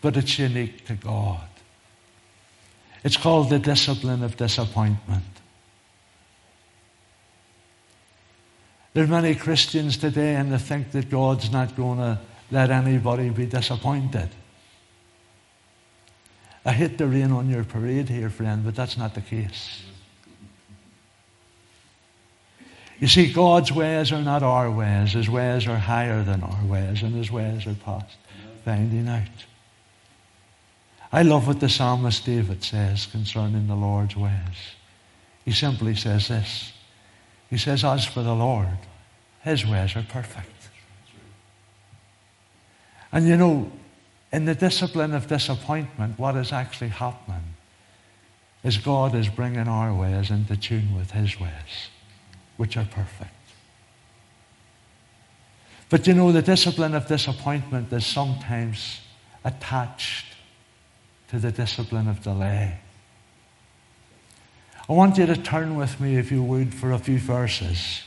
[0.00, 1.51] but it's unique to God.
[3.04, 5.24] It's called the discipline of disappointment.
[8.94, 13.30] There are many Christians today and they think that God's not going to let anybody
[13.30, 14.28] be disappointed.
[16.64, 19.82] I hate the rain on your parade here, friend, but that's not the case.
[23.00, 25.14] You see, God's ways are not our ways.
[25.14, 28.16] His ways are higher than our ways, and His ways are past
[28.64, 29.26] finding out.
[31.12, 34.76] I love what the psalmist David says concerning the Lord's ways.
[35.44, 36.72] He simply says this.
[37.50, 38.78] He says, As for the Lord,
[39.42, 40.48] his ways are perfect.
[43.12, 43.70] And you know,
[44.32, 47.54] in the discipline of disappointment, what is actually happening
[48.64, 51.90] is God is bringing our ways into tune with his ways,
[52.56, 53.34] which are perfect.
[55.90, 59.00] But you know, the discipline of disappointment is sometimes
[59.44, 60.31] attached
[61.32, 62.74] to the discipline of delay.
[64.86, 68.02] I want you to turn with me, if you would, for a few verses.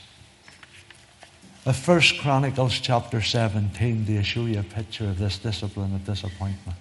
[1.64, 6.78] Of First Chronicles chapter 17 to show you a picture of this discipline of disappointment.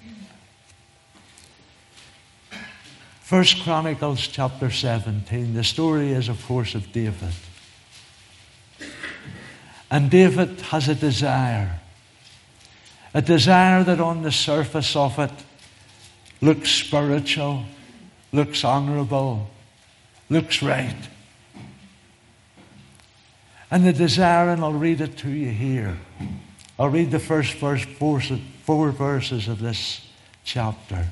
[3.22, 5.56] First Chronicles chapter 17.
[5.56, 7.34] The story is, of course, of David.
[9.90, 11.80] And David has a desire.
[13.16, 15.32] A desire that on the surface of it
[16.46, 17.66] looks spiritual,
[18.32, 19.50] looks honorable,
[20.30, 20.96] looks right.
[23.72, 25.98] And the desire, and I'll read it to you here.
[26.78, 28.22] I'll read the first verse, four,
[28.64, 30.08] four verses of this
[30.44, 31.08] chapter.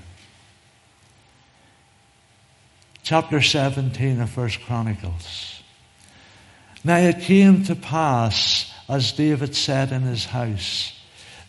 [3.01, 5.63] Chapter 17 of First Chronicles.
[6.83, 10.93] Now it came to pass, as David said in his house,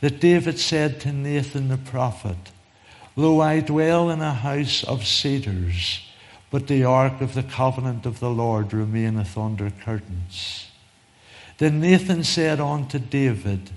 [0.01, 2.37] that David said to Nathan the prophet,
[3.17, 6.01] Lo, I dwell in a house of cedars
[6.55, 10.71] but the ark of the covenant of the Lord remaineth under curtains.
[11.59, 13.71] Then Nathan said unto David,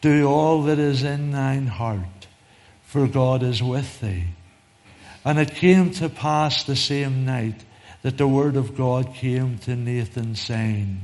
[0.00, 2.26] Do all that is in thine heart,
[2.82, 4.24] for God is with thee.
[5.22, 7.62] And it came to pass the same night
[8.00, 11.02] that the word of God came to Nathan, saying,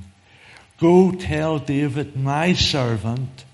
[0.79, 3.45] Go tell David, my servant,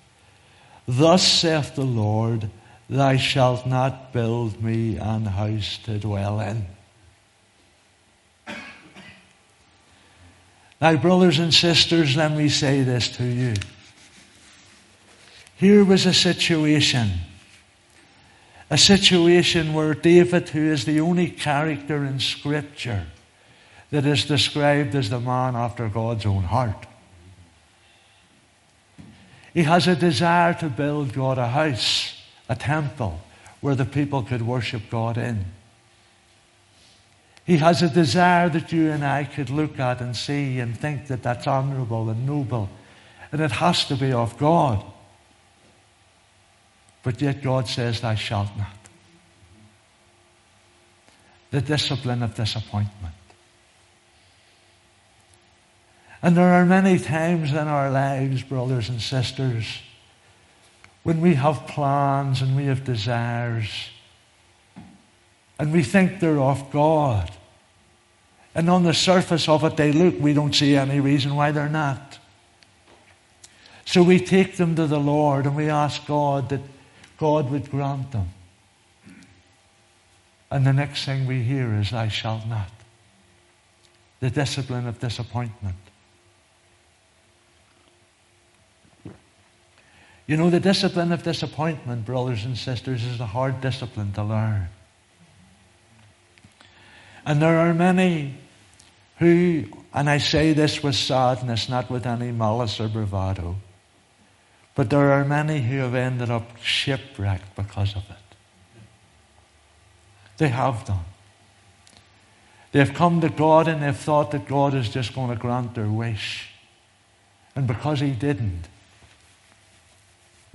[0.87, 2.49] Thus saith the Lord,
[2.89, 6.67] Thou shalt not build me an house to dwell in.
[10.81, 13.55] Now, brothers and sisters, let me say this to you.
[15.57, 17.13] Here was a situation,
[18.69, 23.07] a situation where David, who is the only character in Scripture
[23.91, 26.87] that is described as the man after God's own heart,
[29.55, 32.16] he has a desire to build God a house,
[32.49, 33.21] a temple,
[33.61, 35.45] where the people could worship God in.
[37.45, 41.07] He has a desire that you and I could look at and see and think
[41.07, 42.69] that that's honorable and noble.
[43.31, 44.85] And it has to be of God.
[47.05, 48.77] But yet God says, Thou shalt not.
[51.53, 53.15] The discipline of disappointment.
[56.21, 59.83] And there are many times in our lives, brothers and sisters,
[61.07, 63.91] when we have plans and we have desires
[65.57, 67.31] and we think they're of God.
[68.57, 71.69] And on the surface of it, they look, we don't see any reason why they're
[71.69, 72.19] not.
[73.85, 76.63] So we take them to the Lord and we ask God that
[77.19, 78.31] God would grant them.
[80.51, 82.73] And the next thing we hear is, I shall not.
[84.19, 85.77] The discipline of disappointment.
[90.27, 94.69] You know, the discipline of disappointment, brothers and sisters, is a hard discipline to learn.
[97.25, 98.35] And there are many
[99.19, 99.65] who,
[99.95, 103.57] and I say this with sadness, not with any malice or bravado,
[104.75, 108.17] but there are many who have ended up shipwrecked because of it.
[110.39, 111.05] They have done.
[112.73, 115.89] They've come to God and they've thought that God is just going to grant their
[115.89, 116.51] wish.
[117.55, 118.69] And because He didn't,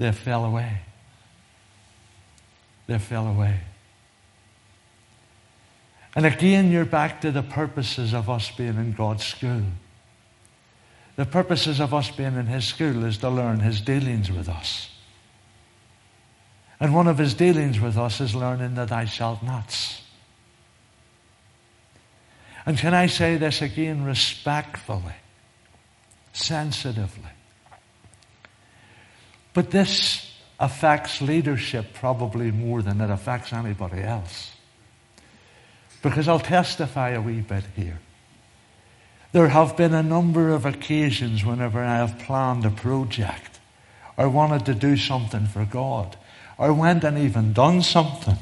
[0.01, 0.79] they fell away.
[2.87, 3.59] They fell away.
[6.15, 9.61] And again, you're back to the purposes of us being in God's school.
[11.17, 14.89] The purposes of us being in His school is to learn His dealings with us.
[16.79, 20.01] And one of His dealings with us is learning that I shalt nots.
[22.65, 25.13] And can I say this again respectfully,
[26.33, 27.29] sensitively?
[29.53, 34.51] But this affects leadership probably more than it affects anybody else.
[36.01, 37.99] Because I'll testify a wee bit here.
[39.31, 43.59] There have been a number of occasions whenever I have planned a project
[44.17, 46.17] or wanted to do something for God
[46.57, 48.37] or went and even done something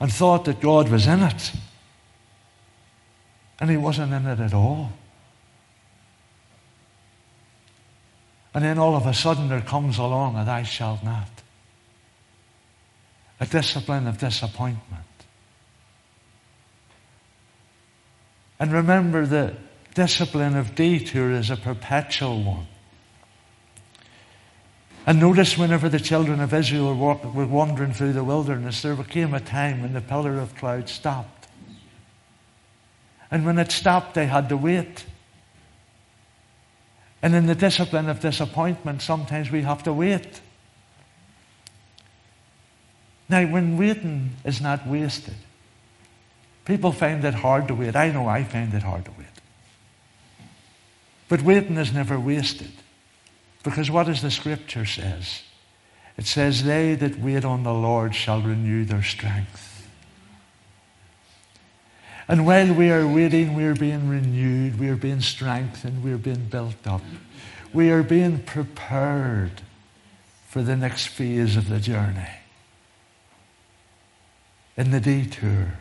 [0.00, 1.52] and thought that God was in it.
[3.60, 4.92] And He wasn't in it at all.
[8.54, 11.28] And then all of a sudden there comes along a thou shalt not.
[13.40, 15.04] A discipline of disappointment.
[18.58, 19.54] And remember, the
[19.94, 22.66] discipline of detour is a perpetual one.
[25.06, 29.40] And notice whenever the children of Israel were wandering through the wilderness, there came a
[29.40, 31.48] time when the pillar of cloud stopped.
[33.30, 35.06] And when it stopped, they had to wait.
[37.22, 40.40] And in the discipline of disappointment, sometimes we have to wait.
[43.28, 45.34] Now, when waiting is not wasted,
[46.64, 47.96] people find it hard to wait.
[47.96, 49.26] I know I find it hard to wait.
[51.28, 52.72] But waiting is never wasted.
[53.62, 55.42] Because what does the scripture says?
[56.16, 59.67] It says, They that wait on the Lord shall renew their strength.
[62.28, 66.18] And while we are waiting, we are being renewed, we are being strengthened, we are
[66.18, 67.00] being built up.
[67.72, 69.62] We are being prepared
[70.46, 72.28] for the next phase of the journey.
[74.76, 75.78] In the detour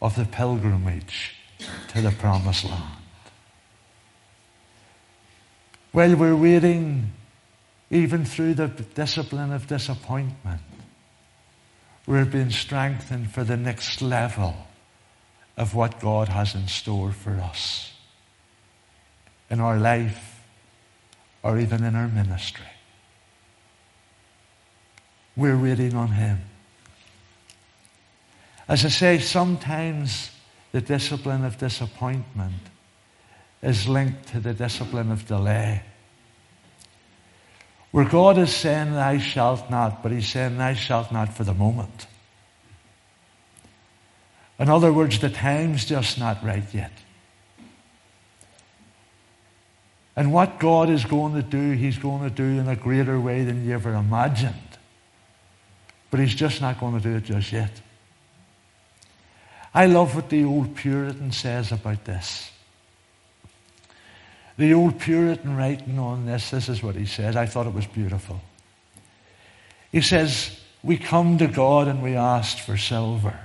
[0.00, 1.36] of the pilgrimage
[1.88, 2.96] to the promised land.
[5.92, 7.12] While we're waiting,
[7.90, 10.62] even through the discipline of disappointment,
[12.06, 14.66] we're being strengthened for the next level
[15.60, 17.92] of what God has in store for us
[19.50, 20.42] in our life
[21.42, 22.64] or even in our ministry.
[25.36, 26.40] We're waiting on Him.
[28.68, 30.30] As I say, sometimes
[30.72, 32.62] the discipline of disappointment
[33.62, 35.82] is linked to the discipline of delay.
[37.90, 41.52] Where God is saying, Thou shalt not, but He's saying, Thou shalt not for the
[41.52, 42.06] moment.
[44.60, 46.92] In other words, the time's just not right yet.
[50.14, 53.42] And what God is going to do, He's going to do in a greater way
[53.42, 54.54] than you ever imagined.
[56.10, 57.80] But He's just not going to do it just yet.
[59.72, 62.50] I love what the old Puritan says about this.
[64.58, 67.34] The old Puritan writing on this, this is what he says.
[67.34, 68.42] I thought it was beautiful.
[69.90, 73.40] He says, We come to God and we ask for silver.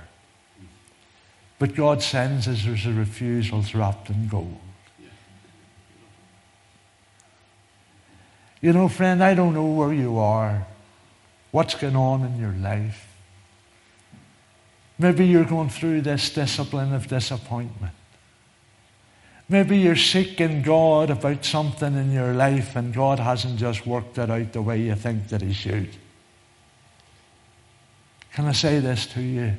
[1.58, 4.58] But God sends us as a refusal wrapped in gold.
[8.60, 10.66] You know, friend, I don't know where you are,
[11.50, 13.06] what's going on in your life.
[14.98, 17.92] Maybe you're going through this discipline of disappointment.
[19.48, 24.30] Maybe you're seeking God about something in your life and God hasn't just worked it
[24.30, 25.90] out the way you think that He should.
[28.32, 29.54] Can I say this to you?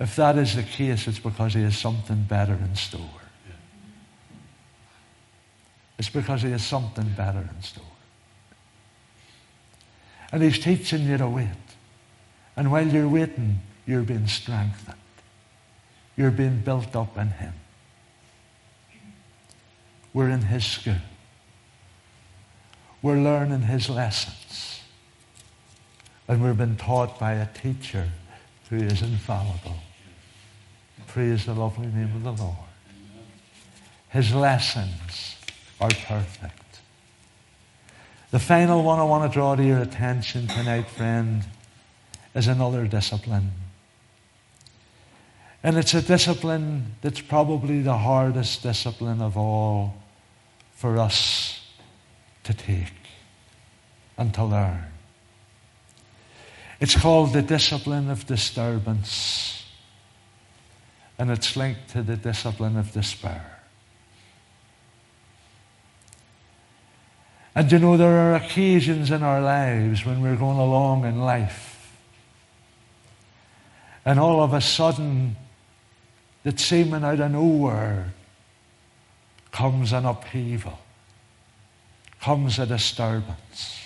[0.00, 3.00] If that is the case, it's because He has something better in store.
[5.98, 7.84] It's because He has something better in store.
[10.30, 11.48] And He's teaching you to wait.
[12.56, 14.96] And while you're waiting, you're being strengthened.
[16.16, 17.54] You're being built up in Him.
[20.12, 20.94] We're in His school.
[23.02, 24.82] We're learning His lessons.
[26.28, 28.08] And we're being taught by a teacher
[28.70, 29.78] who is infallible.
[31.08, 32.56] Praise the lovely name of the Lord.
[34.10, 35.36] His lessons
[35.80, 36.80] are perfect.
[38.30, 41.44] The final one I want to draw to your attention tonight, friend,
[42.34, 43.52] is another discipline.
[45.62, 49.94] And it's a discipline that's probably the hardest discipline of all
[50.74, 51.66] for us
[52.44, 52.92] to take
[54.16, 54.84] and to learn.
[56.80, 59.57] It's called the discipline of disturbance,
[61.18, 63.58] and it's linked to the discipline of despair.
[67.54, 71.92] And you know, there are occasions in our lives when we're going along in life,
[74.04, 75.36] and all of a sudden,
[76.44, 78.12] that seeming out of nowhere
[79.50, 80.78] comes an upheaval,
[82.20, 83.77] comes a disturbance.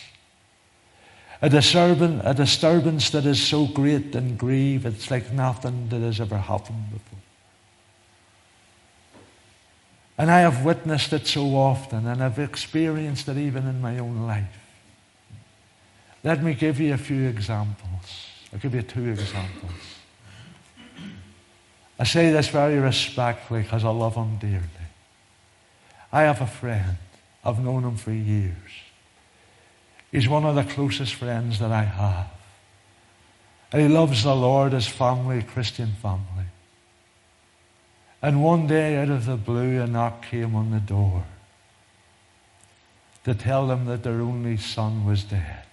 [1.43, 6.20] A disturbance, a disturbance that is so great and grave, it's like nothing that has
[6.20, 7.18] ever happened before.
[10.16, 14.24] And I have witnessed it so often, and I've experienced it even in my own
[14.24, 14.57] life.
[16.22, 18.28] Let me give you a few examples.
[18.53, 19.72] I'll give you two examples.
[21.99, 24.62] I say this very respectfully because I love him dearly.
[26.12, 26.99] I have a friend.
[27.45, 28.55] I've known him for years.
[30.12, 32.28] He's one of the closest friends that I have.
[33.72, 36.44] And he loves the Lord, his family, Christian family.
[38.20, 41.24] And one day, out of the blue, a knock came on the door
[43.24, 45.64] to tell them that their only son was dead.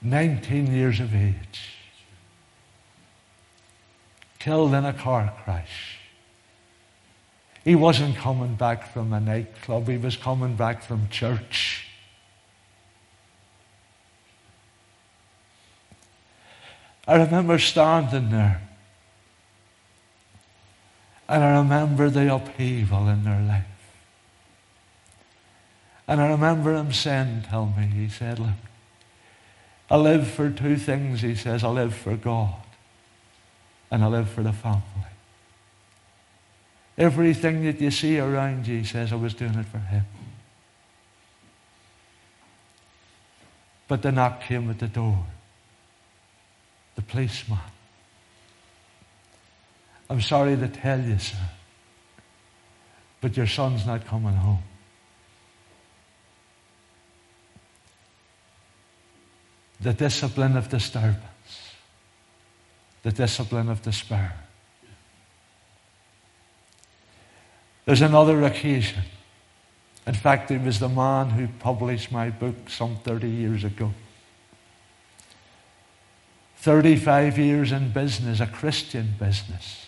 [0.00, 1.74] 19 years of age.
[4.38, 5.95] Killed in a car crash.
[7.66, 11.88] He wasn't coming back from a nightclub, he was coming back from church.
[17.08, 18.62] I remember standing there.
[21.28, 23.64] And I remember the upheaval in their life.
[26.06, 28.50] And I remember him saying, Tell me, he said, Look,
[29.90, 31.64] I live for two things, he says.
[31.64, 32.54] I live for God
[33.90, 35.15] and I live for the family.
[36.98, 40.04] Everything that you see around you, says, I was doing it for him.
[43.88, 45.24] But the knock came at the door.
[46.94, 47.58] The policeman.
[50.08, 51.36] I'm sorry to tell you, sir,
[53.20, 54.62] but your son's not coming home.
[59.80, 61.74] The discipline of disturbance,
[63.02, 64.32] the discipline of despair.
[67.86, 69.04] There's another occasion.
[70.08, 73.92] In fact, it was the man who published my book some 30 years ago.
[76.58, 79.86] 35 years in business, a Christian business,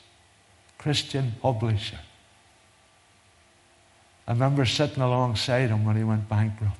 [0.79, 1.99] Christian publisher.
[4.29, 6.77] I remember sitting alongside him when he went bankrupt.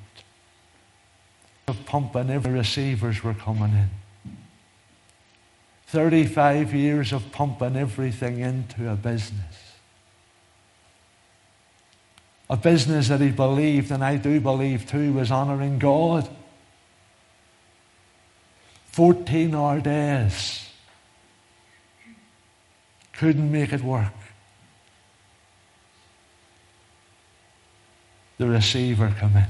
[1.85, 3.89] Pumping every receivers were coming in.
[5.87, 9.68] 35 years of pumping everything into a business
[12.49, 16.27] a business that he believed, and I do believe too, was honoring God.
[18.87, 20.67] 14 hour days.
[23.13, 24.13] Couldn't make it work.
[28.37, 29.45] The receiver come in.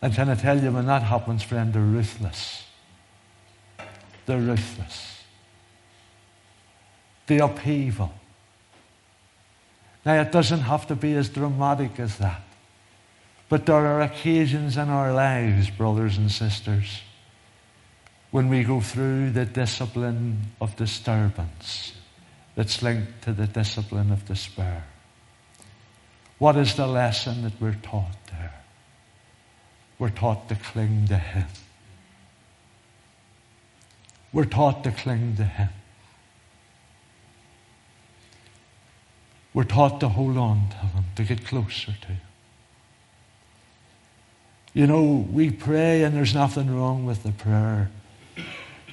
[0.00, 2.64] And can I tell you, when that happens, friend, they're ruthless.
[4.26, 5.24] They're ruthless.
[7.26, 8.12] The upheaval
[10.08, 12.40] now, it doesn't have to be as dramatic as that.
[13.50, 17.02] But there are occasions in our lives, brothers and sisters,
[18.30, 21.92] when we go through the discipline of disturbance
[22.54, 24.86] that's linked to the discipline of despair.
[26.38, 28.54] What is the lesson that we're taught there?
[29.98, 31.48] We're taught to cling to Him.
[34.32, 35.68] We're taught to cling to Him.
[39.58, 42.20] We're taught to hold on to Him, to get closer to Him.
[44.72, 47.90] You know, we pray and there's nothing wrong with the prayer.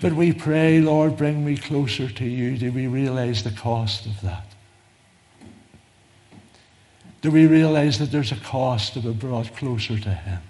[0.01, 2.57] But we pray, Lord, bring me closer to you.
[2.57, 4.47] Do we realize the cost of that?
[7.21, 10.41] Do we realize that there's a cost to be brought closer to Him?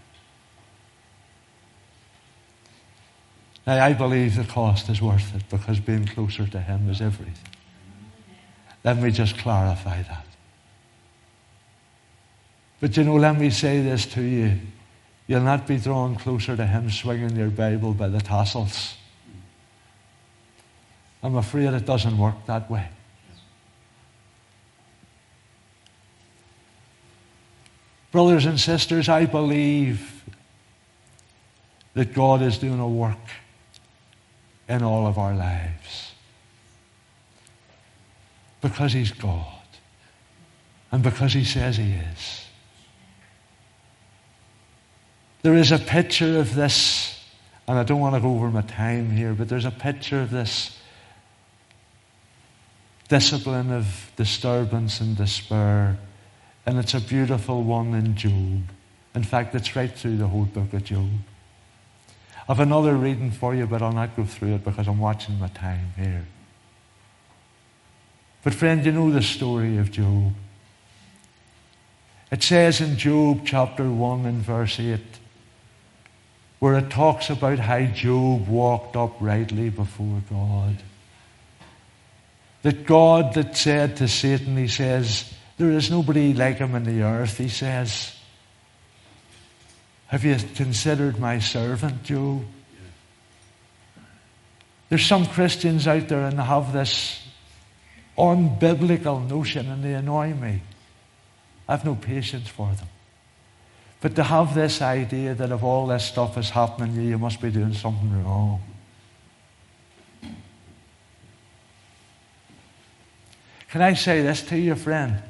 [3.67, 7.54] Now, I believe the cost is worth it because being closer to Him is everything.
[8.85, 10.25] Let me just clarify that.
[12.79, 14.59] But you know, let me say this to you.
[15.25, 18.95] You'll not be drawn closer to Him swinging your Bible by the tassels.
[21.23, 22.87] I'm afraid it doesn't work that way.
[28.11, 30.23] Brothers and sisters, I believe
[31.95, 33.17] that God is doing a work
[34.69, 36.14] in all of our lives
[38.65, 39.45] because He's God
[40.91, 42.45] and because He says He is.
[45.43, 47.23] There is a picture of this,
[47.67, 50.31] and I don't want to go over my time here, but there's a picture of
[50.31, 50.75] this
[53.07, 55.99] discipline of disturbance and despair,
[56.65, 58.63] and it's a beautiful one in Job.
[59.13, 61.09] In fact, it's right through the whole book of Job.
[62.49, 65.49] I've another reading for you, but I'll not go through it because I'm watching my
[65.49, 66.25] time here.
[68.45, 70.31] But, friend, you know the story of Job.
[72.31, 74.99] It says in Job chapter 1 and verse 8,
[76.59, 80.77] where it talks about how Job walked uprightly before God.
[82.61, 87.01] That God that said to Satan, he says, There is nobody like him in the
[87.01, 88.15] earth, he says.
[90.05, 92.43] Have you considered my servant, Job?
[94.89, 97.24] There's some Christians out there and have this
[98.17, 100.61] unbiblical notion and they annoy me.
[101.67, 102.87] I have no patience for them.
[104.01, 107.17] But to have this idea that if all this stuff is happening to you, you
[107.17, 108.61] must be doing something wrong.
[113.69, 115.21] Can I say this to you, friend?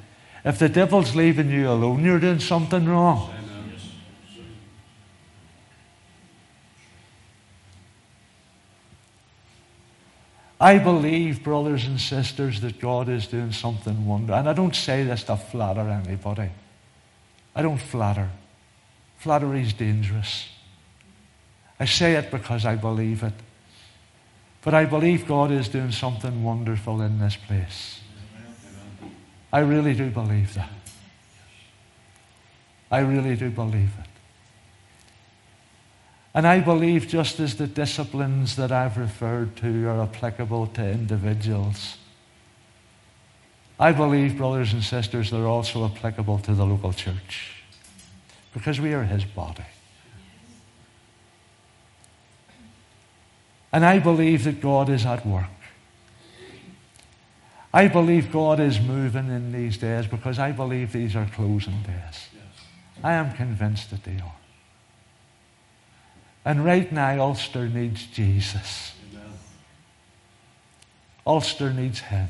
[0.44, 3.35] If the devil's leaving you alone, you're doing something wrong.
[10.60, 14.36] I believe, brothers and sisters, that God is doing something wonderful.
[14.36, 16.50] And I don't say this to flatter anybody.
[17.54, 18.30] I don't flatter.
[19.18, 20.48] Flattery is dangerous.
[21.80, 23.34] I say it because I believe it.
[24.62, 28.00] But I believe God is doing something wonderful in this place.
[29.52, 30.70] I really do believe that.
[32.92, 34.15] I really do believe it.
[36.36, 41.98] And I believe just as the disciplines that I've referred to are applicable to individuals,
[43.80, 47.64] I believe, brothers and sisters, they're also applicable to the local church
[48.54, 49.64] because we are His body.
[53.72, 55.46] And I believe that God is at work.
[57.74, 62.28] I believe God is moving in these days because I believe these are closing days.
[63.02, 64.36] I am convinced that they are.
[66.46, 68.94] And right now, Ulster needs Jesus.
[69.12, 69.34] Amen.
[71.26, 72.28] Ulster needs Him.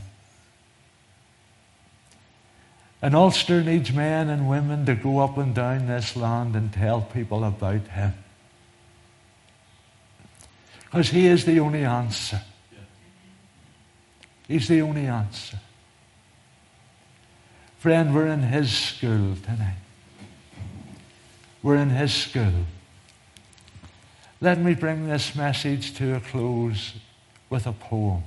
[3.02, 7.02] And Ulster needs men and women to go up and down this land and tell
[7.02, 8.14] people about Him.
[10.86, 12.42] Because He is the only answer.
[14.48, 15.60] He's the only answer.
[17.80, 19.76] Friend, we're in His school tonight.
[21.62, 22.66] We're in His school.
[24.46, 26.94] Let me bring this message to a close
[27.50, 28.22] with a poem.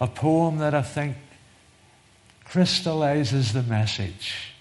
[0.00, 1.18] A poem that I think
[2.46, 4.54] crystallizes the message,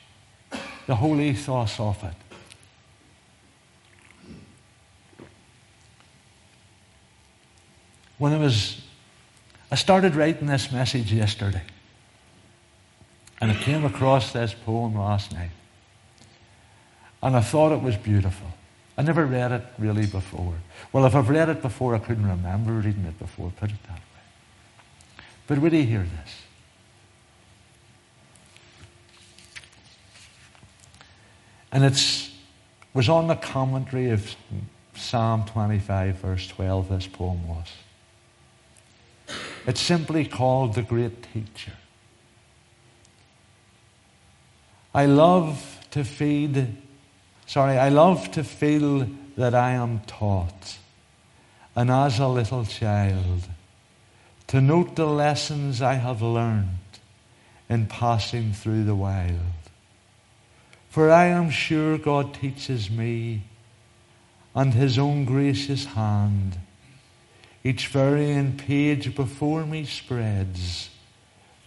[0.88, 2.16] the whole ethos of it.
[8.18, 8.82] When I was,
[9.72, 11.64] I started writing this message yesterday,
[13.40, 15.52] and I came across this poem last night,
[17.24, 18.52] and I thought it was beautiful.
[18.98, 20.54] I never read it really before.
[20.94, 23.94] Well, if I've read it before, I couldn't remember reading it before, put it that
[23.94, 25.24] way.
[25.48, 26.36] But would you hear this?
[31.72, 32.30] And it
[32.94, 34.34] was on the commentary of
[34.96, 37.68] Psalm 25, verse 12, this poem was.
[39.68, 41.74] It's simply called The Great Teacher.
[44.94, 46.78] I love to feed
[47.48, 50.78] Sorry, I love to feel that I am taught,
[51.76, 53.48] and as a little child,
[54.48, 56.70] to note the lessons I have learned
[57.70, 59.40] in passing through the wild.
[60.90, 63.44] For I am sure God teaches me,
[64.54, 66.58] and His own gracious hand
[67.66, 70.92] each varying page before me spreads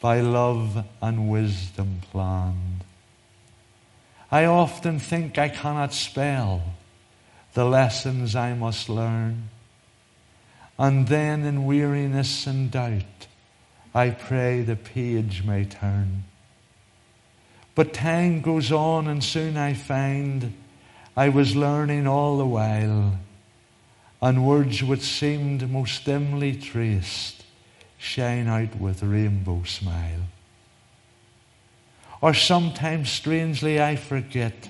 [0.00, 2.77] by love and wisdom planned.
[4.30, 6.62] I often think I cannot spell
[7.54, 9.48] the lessons I must learn.
[10.78, 13.26] And then in weariness and doubt,
[13.94, 16.24] I pray the page may turn.
[17.74, 20.52] But time goes on, and soon I find
[21.16, 23.18] I was learning all the while,
[24.20, 27.44] and words which seemed most dimly traced
[27.96, 30.22] shine out with rainbow smile.
[32.20, 34.68] Or sometimes, strangely, I forget,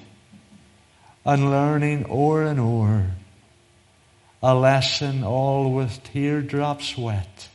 [1.25, 3.11] unlearning o'er and o'er
[4.43, 7.49] a lesson all with teardrops wet,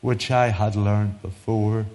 [0.00, 1.86] which I had learnt before.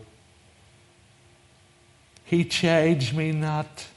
[2.26, 3.88] He chides me not,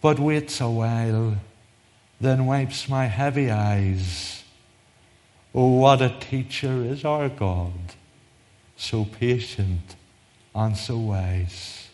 [0.00, 1.36] but waits a while,
[2.20, 4.42] then wipes my heavy eyes.
[5.54, 7.72] Oh, what a teacher is our God,
[8.76, 9.94] so patient
[10.74, 11.88] so wise.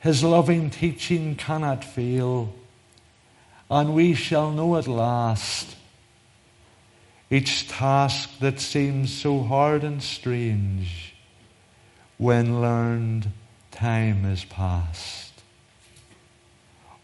[0.00, 2.52] His loving teaching cannot fail,
[3.70, 5.76] and we shall know at last
[7.30, 11.14] each task that seems so hard and strange
[12.18, 13.28] when learned
[13.70, 15.32] time is past.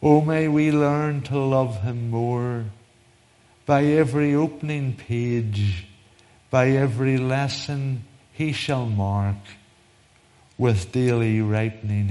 [0.03, 2.67] Oh, may we learn to love him more
[3.67, 5.87] by every opening page,
[6.51, 9.37] by every lesson he shall mark
[10.61, 12.11] with daily ripening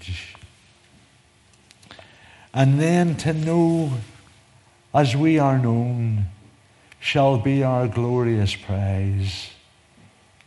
[0.00, 0.34] age.
[2.54, 3.92] And then to know
[4.94, 6.24] as we are known
[6.98, 9.50] shall be our glorious prize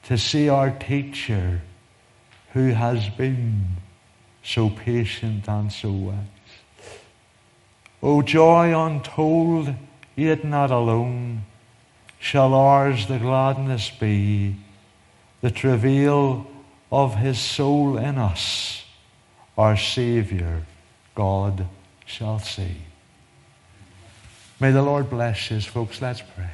[0.05, 1.61] to see our teacher
[2.53, 3.67] who has been
[4.43, 6.17] so patient and so wise.
[8.01, 9.75] O joy untold,
[10.15, 11.43] yet not alone,
[12.17, 14.55] shall ours the gladness be,
[15.41, 16.47] the travail
[16.93, 18.83] of his soul in us,
[19.57, 20.61] our Savior,
[21.15, 21.65] God
[22.05, 22.83] shall see.
[24.59, 26.03] May the Lord bless you, folks.
[26.03, 26.51] Let's pray.